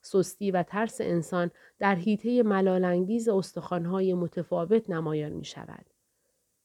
سستی 0.00 0.50
و 0.50 0.62
ترس 0.62 1.00
انسان 1.00 1.50
در 1.78 1.94
حیطه 1.94 2.42
ملالانگیز 2.42 3.28
استخوانهای 3.28 4.14
متفاوت 4.14 4.90
نمایان 4.90 5.32
می 5.32 5.44
شود. 5.44 5.86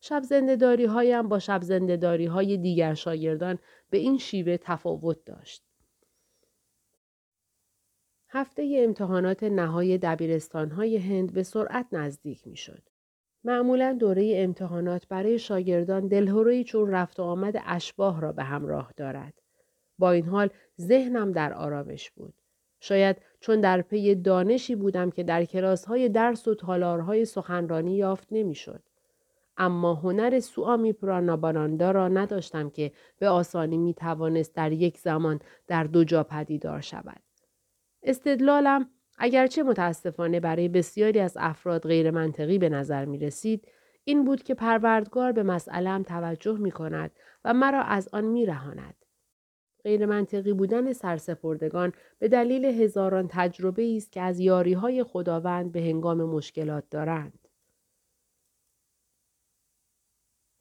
شب 0.02 0.24
زندهداری 0.24 0.86
هایم 0.86 1.30
با 1.30 1.40
شب 1.40 1.62
زندهداری 1.62 2.26
های 2.26 2.58
دیگر 2.58 2.94
شاگردان 2.94 3.60
به 3.90 3.98
این 3.98 4.18
شیوه 4.18 4.58
تفاوت 4.58 5.26
داشت. 5.26 5.64
هفته 8.30 8.76
امتحانات 8.84 9.44
نهای 9.44 9.98
دبیرستان 9.98 10.72
های 10.72 10.98
هند 10.98 11.34
به 11.34 11.44
سرعت 11.44 11.88
نزدیک 11.92 12.48
می 12.48 12.58
شد. 12.58 12.91
معمولا 13.44 13.94
دوره 14.00 14.34
امتحانات 14.36 15.08
برای 15.08 15.40
شاگردان 15.40 16.08
دلهوری 16.08 16.64
چون 16.64 16.90
رفت 16.90 17.20
و 17.20 17.24
آمد 17.24 17.62
اشباه 17.66 18.22
را 18.22 18.32
به 18.32 18.44
همراه 18.44 18.94
دارد. 18.98 19.34
با 19.98 20.12
این 20.12 20.26
حال 20.26 20.50
ذهنم 20.82 21.32
در 21.32 21.54
آرامش 21.54 22.12
بود. 22.12 22.34
شاید 22.80 23.18
چون 23.40 23.62
در 23.62 23.82
پی 23.82 24.16
دانشی 24.16 24.76
بودم 24.76 25.12
که 25.12 25.24
در 25.24 25.46
کلاس 25.46 25.86
های 25.86 26.10
درس 26.10 26.48
و 26.48 26.56
تالارهای 26.56 27.26
سخنرانی 27.26 27.96
یافت 27.96 28.28
نمی‌شد. 28.32 28.84
اما 29.58 29.94
هنر 29.94 30.40
سوامی 30.40 30.94
پراناباناندا 30.94 31.92
را 31.92 32.08
نداشتم 32.08 32.70
که 32.70 32.92
به 33.20 33.30
آسانی 33.30 33.78
می 33.78 33.94
توانست 33.94 34.56
در 34.56 34.72
یک 34.72 34.98
زمان 34.98 35.40
در 35.68 35.84
دو 35.84 36.04
جا 36.04 36.24
پدیدار 36.24 36.82
شود. 36.82 37.22
استدلالم 38.04 38.90
اگرچه 39.24 39.64
متاسفانه 39.64 40.40
برای 40.40 40.68
بسیاری 40.68 41.20
از 41.20 41.38
افراد 41.40 41.88
غیر 41.88 42.12
منطقی 42.12 42.58
به 42.58 42.70
نظر 42.70 43.06
می 43.06 43.18
رسید، 43.18 43.68
این 44.04 44.26
بود 44.26 44.44
که 44.44 44.54
پروردگار 44.54 45.32
به 45.32 45.44
مسئلم 45.44 46.04
توجه 46.04 46.58
می 46.58 46.72
کند 46.72 47.12
و 47.46 47.54
مرا 47.54 47.82
از 47.82 48.10
آن 48.14 48.24
می 48.24 48.46
رهاند. 48.46 48.96
غیر 49.84 50.06
منطقی 50.06 50.54
بودن 50.54 50.94
سرسپردگان 50.94 51.94
به 52.20 52.28
دلیل 52.28 52.66
هزاران 52.66 53.28
تجربه 53.32 53.96
است 53.98 54.12
که 54.12 54.22
از 54.22 54.40
یاری 54.40 54.74
های 54.74 55.04
خداوند 55.04 55.72
به 55.72 55.80
هنگام 55.82 56.24
مشکلات 56.24 56.84
دارند. 56.90 57.48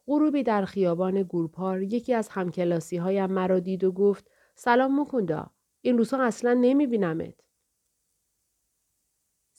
غروبی 0.06 0.42
در 0.42 0.64
خیابان 0.64 1.22
گورپار 1.22 1.82
یکی 1.82 2.14
از 2.14 2.28
همکلاسی 2.28 2.96
هایم 2.96 3.30
مرا 3.30 3.58
دید 3.58 3.84
و 3.84 3.92
گفت 3.92 4.30
سلام 4.54 5.00
مکندا 5.00 5.50
این 5.80 5.98
روزها 5.98 6.24
اصلا 6.24 6.54
نمی 6.54 6.86
بینمت. 6.86 7.49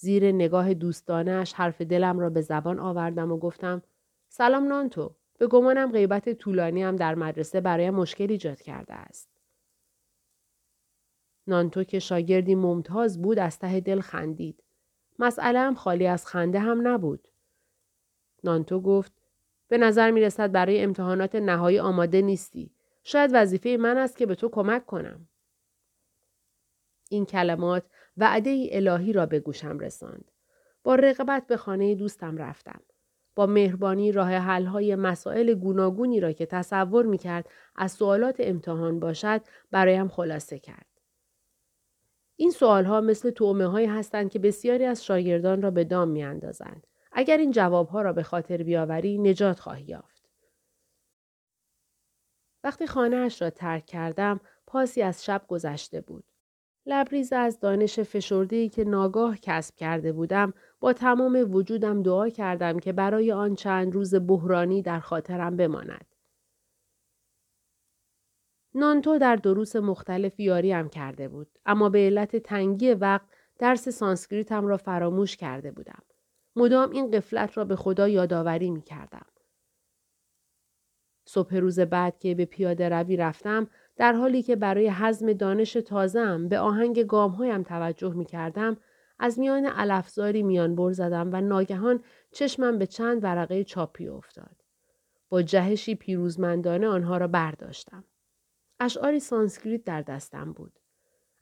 زیر 0.02 0.32
نگاه 0.32 0.74
دوستانش 0.74 1.54
حرف 1.54 1.82
دلم 1.82 2.20
را 2.20 2.30
به 2.30 2.42
زبان 2.42 2.80
آوردم 2.80 3.32
و 3.32 3.38
گفتم 3.38 3.82
سلام 4.30 4.68
نانتو 4.68 5.16
به 5.38 5.48
گمانم 5.48 5.92
غیبت 5.92 6.34
طولانی 6.34 6.84
هم 6.84 6.96
در 6.96 7.16
مدرسه 7.16 7.62
برای 7.62 7.90
مشکل 7.90 8.32
ایجاد 8.32 8.62
کرده 8.62 8.94
است. 8.94 9.30
نانتو 11.48 11.84
که 11.84 12.00
شاگردی 12.00 12.56
ممتاز 12.56 13.22
بود 13.22 13.40
از 13.40 13.60
ته 13.60 13.80
دل 13.80 14.02
خندید. 14.02 14.64
مسئله 15.20 15.60
هم 15.60 15.76
خالی 15.76 16.08
از 16.08 16.28
خنده 16.28 16.60
هم 16.60 16.88
نبود. 16.88 17.28
نانتو 18.44 18.82
گفت 18.82 19.12
به 19.68 19.78
نظر 19.78 20.12
می 20.12 20.22
رسد 20.22 20.52
برای 20.52 20.84
امتحانات 20.84 21.36
نهایی 21.36 21.80
آماده 21.80 22.22
نیستی. 22.22 22.72
شاید 23.04 23.32
وظیفه 23.34 23.78
من 23.80 23.98
است 23.98 24.18
که 24.18 24.26
به 24.26 24.36
تو 24.36 24.50
کمک 24.50 24.86
کنم. 24.86 25.28
این 27.10 27.26
کلمات 27.26 27.84
وعده 28.22 28.68
الهی 28.72 29.14
را 29.14 29.26
به 29.26 29.40
گوشم 29.40 29.80
رساند. 29.80 30.32
با 30.84 30.96
رقبت 30.96 31.48
به 31.48 31.58
خانه 31.58 31.96
دوستم 31.96 32.38
رفتم. 32.38 32.82
با 33.36 33.46
مهربانی 33.46 34.12
راه 34.12 34.34
های 34.38 34.96
مسائل 34.96 35.54
گوناگونی 35.54 36.20
را 36.20 36.32
که 36.32 36.46
تصور 36.46 37.06
می 37.06 37.18
کرد 37.18 37.50
از 37.76 37.92
سوالات 37.92 38.36
امتحان 38.40 39.00
باشد 39.00 39.42
برایم 39.72 40.08
خلاصه 40.08 40.60
کرد. 40.60 40.86
این 42.36 42.54
ها 42.62 43.02
مثل 43.02 43.30
تومه 43.30 43.66
هایی 43.66 43.88
هستند 43.88 44.32
که 44.32 44.40
بسیاری 44.40 44.86
از 44.86 45.06
شاگردان 45.06 45.62
را 45.62 45.72
به 45.72 45.84
دام 45.84 46.10
می 46.10 46.24
اندازند. 46.24 46.88
اگر 47.12 47.38
این 47.38 47.54
ها 47.58 48.02
را 48.02 48.14
به 48.14 48.24
خاطر 48.24 48.64
بیاوری 48.64 49.18
نجات 49.18 49.60
خواهی 49.60 49.84
یافت. 49.84 50.30
وقتی 52.64 52.88
خانه 52.88 53.16
اش 53.16 53.42
را 53.42 53.50
ترک 53.50 53.86
کردم 53.86 54.40
پاسی 54.68 55.02
از 55.02 55.26
شب 55.26 55.46
گذشته 55.48 56.02
بود. 56.02 56.31
لبریز 56.86 57.34
از 57.34 57.60
دانش 57.60 58.00
فشردهی 58.00 58.70
که 58.70 58.84
ناگاه 58.84 59.38
کسب 59.38 59.76
کرده 59.76 60.14
بودم 60.14 60.54
با 60.80 60.94
تمام 60.94 61.48
وجودم 61.54 62.04
دعا 62.04 62.30
کردم 62.30 62.80
که 62.80 62.94
برای 62.94 63.32
آن 63.32 63.56
چند 63.56 63.94
روز 63.94 64.16
بحرانی 64.16 64.82
در 64.82 65.00
خاطرم 65.00 65.58
بماند. 65.58 66.06
نانتو 68.74 69.18
در 69.18 69.36
دروس 69.36 69.76
مختلف 69.76 70.40
یاریم 70.40 70.90
کرده 70.90 71.28
بود 71.28 71.48
اما 71.66 71.90
به 71.90 72.00
علت 72.00 72.36
تنگی 72.36 72.94
وقت 72.94 73.26
درس 73.60 73.90
سانسکریتم 73.90 74.68
را 74.68 74.78
فراموش 74.78 75.38
کرده 75.38 75.72
بودم. 75.72 76.04
مدام 76.56 76.90
این 76.90 77.12
قفلت 77.12 77.58
را 77.58 77.66
به 77.66 77.76
خدا 77.76 78.08
یادآوری 78.08 78.72
می 78.72 78.82
کردم. 78.82 79.26
صبح 81.26 81.56
روز 81.56 81.80
بعد 81.80 82.20
که 82.20 82.36
به 82.36 82.46
پیاده 82.46 82.90
روی 82.90 83.18
رفتم 83.18 83.68
در 84.02 84.14
حالی 84.14 84.44
که 84.44 84.56
برای 84.56 84.90
هضم 84.90 85.34
دانش 85.34 85.74
تازه‌ام 85.74 86.48
به 86.48 86.60
آهنگ 86.60 87.04
گامهایم 87.04 87.64
توجه 87.64 88.14
می 88.14 88.26
کردم 88.26 88.78
از 89.20 89.40
میان 89.40 89.66
علفزاری 89.66 90.44
میان 90.44 90.76
بر 90.76 90.92
زدم 90.92 91.30
و 91.34 91.42
ناگهان 91.42 92.04
چشمم 92.32 92.78
به 92.78 92.88
چند 92.88 93.24
ورقه 93.24 93.64
چاپی 93.64 94.08
افتاد. 94.08 94.56
با 95.30 95.42
جهشی 95.42 95.96
پیروزمندانه 95.96 96.88
آنها 96.88 97.18
را 97.18 97.28
برداشتم. 97.28 98.04
اشعاری 98.80 99.20
سانسکریت 99.20 99.84
در 99.84 100.02
دستم 100.02 100.54
بود. 100.54 100.80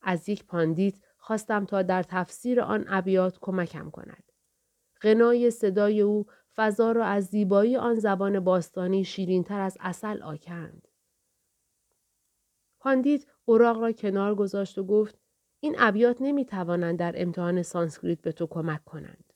از 0.02 0.30
یک 0.30 0.46
پاندیت 0.46 0.96
خواستم 1.18 1.66
تا 1.66 1.82
در 1.82 2.04
تفسیر 2.04 2.62
آن 2.62 2.86
ابیات 2.88 3.38
کمکم 3.42 3.90
کند. 3.90 4.24
غنای 5.02 5.52
صدای 5.52 6.02
او 6.02 6.26
فضا 6.56 6.92
را 6.92 7.06
از 7.06 7.26
زیبایی 7.26 7.78
آن 7.78 7.96
زبان 7.96 8.40
باستانی 8.40 9.04
شیرینتر 9.04 9.60
از 9.60 9.78
عسل 9.80 10.22
آکند. 10.22 10.89
پاندیت 12.80 13.26
اوراق 13.46 13.80
را 13.82 13.92
کنار 13.92 14.36
گذاشت 14.36 14.78
و 14.78 14.84
گفت 14.84 15.20
این 15.60 15.76
ابیات 15.80 16.18
نمی 16.22 16.46
توانند 16.46 17.00
در 17.00 17.14
امتحان 17.18 17.64
سانسکریت 17.64 18.22
به 18.22 18.32
تو 18.32 18.48
کمک 18.48 18.84
کنند. 18.86 19.34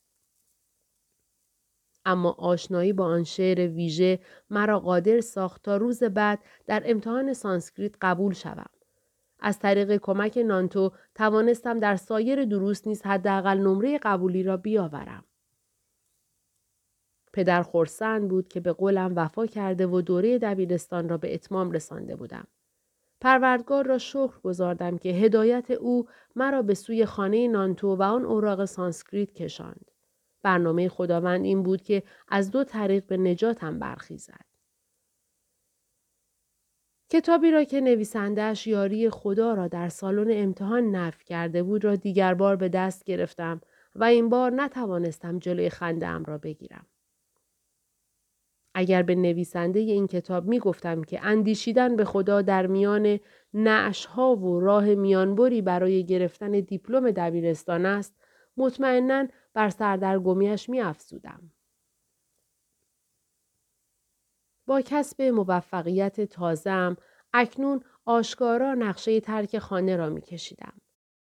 اما 2.06 2.32
آشنایی 2.32 2.93
با 2.93 3.06
آن 3.06 3.23
شعر 3.23 3.67
ویژه 3.67 4.19
مرا 4.49 4.79
قادر 4.79 5.21
ساخت 5.21 5.63
تا 5.63 5.77
روز 5.77 6.03
بعد 6.03 6.39
در 6.65 6.84
امتحان 6.86 7.34
سانسکریت 7.34 7.95
قبول 8.01 8.34
شوم. 8.34 8.69
از 9.39 9.60
طریق 9.60 9.97
کمک 9.97 10.38
نانتو 10.38 10.91
توانستم 11.15 11.79
در 11.79 11.95
سایر 11.95 12.45
دروس 12.45 12.88
نیز 12.88 13.01
حداقل 13.01 13.58
نمره 13.58 13.97
قبولی 13.97 14.43
را 14.43 14.58
بیاورم. 14.58 15.23
پدر 17.34 17.63
خرسند 17.63 18.30
بود 18.29 18.47
که 18.47 18.60
به 18.60 18.73
قولم 18.73 19.13
وفا 19.15 19.45
کرده 19.45 19.88
و 19.88 20.01
دوره 20.01 20.39
دبیرستان 20.39 21.10
را 21.10 21.17
به 21.17 21.34
اتمام 21.34 21.71
رسانده 21.71 22.15
بودم. 22.15 22.47
پروردگار 23.23 23.86
را 23.86 23.97
شکر 23.97 24.39
گذاردم 24.43 24.97
که 24.97 25.09
هدایت 25.09 25.71
او 25.71 26.07
مرا 26.36 26.62
به 26.62 26.73
سوی 26.73 27.05
خانه 27.05 27.47
نانتو 27.47 27.95
و 27.95 28.03
آن 28.03 28.25
اوراق 28.25 28.65
سانسکریت 28.65 29.33
کشاند. 29.33 29.91
برنامه 30.41 30.89
خداوند 30.89 31.45
این 31.45 31.63
بود 31.63 31.81
که 31.81 32.03
از 32.27 32.51
دو 32.51 32.63
طریق 32.63 33.05
به 33.05 33.17
نجاتم 33.17 33.79
برخیزد. 33.79 34.45
کتابی 37.09 37.51
را 37.51 37.63
که 37.63 37.81
نویسندهش 37.81 38.67
یاری 38.67 39.09
خدا 39.09 39.53
را 39.53 39.67
در 39.67 39.89
سالن 39.89 40.27
امتحان 40.31 40.95
نفی 40.95 41.23
کرده 41.23 41.63
بود 41.63 41.83
را 41.83 41.95
دیگر 41.95 42.33
بار 42.33 42.55
به 42.55 42.69
دست 42.69 43.03
گرفتم 43.03 43.62
و 43.95 44.03
این 44.03 44.29
بار 44.29 44.51
نتوانستم 44.51 45.39
جلوی 45.39 45.69
خنده 45.69 46.17
را 46.17 46.38
بگیرم. 46.38 46.86
اگر 48.73 49.03
به 49.03 49.15
نویسنده 49.15 49.79
این 49.79 50.07
کتاب 50.07 50.45
می 50.45 50.59
گفتم 50.59 51.03
که 51.03 51.25
اندیشیدن 51.25 51.95
به 51.95 52.05
خدا 52.05 52.41
در 52.41 52.67
میان 52.67 53.19
ها 54.09 54.36
و 54.36 54.59
راه 54.59 54.86
میانبری 54.86 55.62
برای 55.62 56.05
گرفتن 56.05 56.51
دیپلم 56.51 57.12
دبیرستان 57.12 57.86
است 57.86 58.15
مطمئنا 58.57 59.27
بر 59.53 59.69
سردرگمیش 59.69 60.69
می 60.69 60.81
افزودم. 60.81 61.51
با 64.65 64.81
کسب 64.81 65.21
موفقیت 65.21 66.21
تازم 66.21 66.97
اکنون 67.33 67.83
آشکارا 68.05 68.73
نقشه 68.73 69.19
ترک 69.19 69.59
خانه 69.59 69.95
را 69.95 70.09
می 70.09 70.21
کشیدم. 70.21 70.73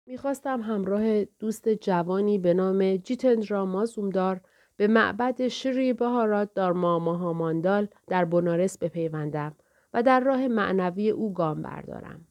می‌خواستم 0.07 0.63
همراه 0.63 1.25
دوست 1.25 1.69
جوانی 1.69 2.39
به 2.39 2.55
نام 2.55 2.97
جیتندرا 2.97 3.67
مازومدار 3.67 4.41
به 4.77 4.87
معبد 4.87 5.49
شری 5.49 5.93
بهارات 5.93 6.55
در 6.55 6.73
ماماهاماندال 6.73 7.89
در 8.07 8.25
بنارس 8.25 8.79
بپیوندم 8.79 9.57
و 9.95 10.03
در 10.03 10.21
راه 10.21 10.49
معنوی 10.49 11.11
او 11.11 11.33
گام 11.33 11.63
بردارم. 11.63 12.27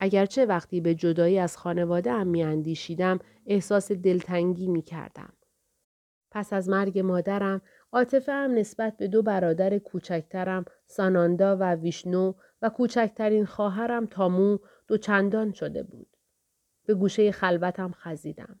اگرچه 0.00 0.46
وقتی 0.46 0.80
به 0.80 0.94
جدایی 0.94 1.38
از 1.38 1.56
خانواده 1.56 2.12
ام 2.12 2.26
می 2.26 2.42
اندیشیدم 2.42 3.18
احساس 3.46 3.92
دلتنگی 3.92 4.68
می 4.68 4.82
کردم. 4.82 5.32
پس 6.30 6.52
از 6.52 6.68
مرگ 6.68 6.98
مادرم 6.98 7.60
عاطفه 7.92 8.32
هم 8.32 8.54
نسبت 8.54 8.96
به 8.96 9.08
دو 9.08 9.22
برادر 9.22 9.78
کوچکترم 9.78 10.64
ساناندا 10.86 11.56
و 11.56 11.74
ویشنو 11.74 12.32
و 12.62 12.68
کوچکترین 12.68 13.46
خواهرم 13.46 14.06
تامو 14.06 14.58
دو 14.88 14.98
چندان 14.98 15.52
شده 15.52 15.82
بود. 15.82 16.16
به 16.86 16.94
گوشه 16.94 17.32
خلوتم 17.32 17.92
خزیدم. 17.92 18.60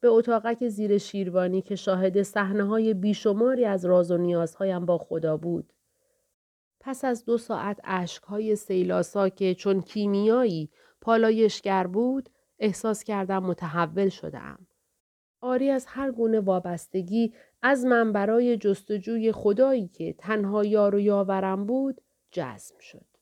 به 0.00 0.08
اتاقک 0.08 0.68
زیر 0.68 0.98
شیروانی 0.98 1.62
که 1.62 1.76
شاهد 1.76 2.22
صحنه 2.22 2.64
های 2.64 2.94
بیشماری 2.94 3.64
از 3.64 3.84
راز 3.84 4.10
و 4.10 4.16
نیازهایم 4.16 4.86
با 4.86 4.98
خدا 4.98 5.36
بود. 5.36 5.72
پس 6.80 7.04
از 7.04 7.24
دو 7.24 7.38
ساعت 7.38 7.80
های 8.24 8.56
سیلاسا 8.56 9.28
که 9.28 9.54
چون 9.54 9.80
کیمیایی 9.80 10.70
پالایشگر 11.00 11.86
بود 11.86 12.28
احساس 12.58 13.04
کردم 13.04 13.42
متحول 13.42 14.08
شدم. 14.08 14.66
آری 15.40 15.70
از 15.70 15.86
هر 15.86 16.10
گونه 16.12 16.40
وابستگی 16.40 17.34
از 17.62 17.84
من 17.84 18.12
برای 18.12 18.56
جستجوی 18.56 19.32
خدایی 19.32 19.88
که 19.88 20.12
تنها 20.12 20.64
یار 20.64 20.94
و 20.94 21.00
یاورم 21.00 21.66
بود 21.66 22.00
جزم 22.30 22.78
شد. 22.80 23.17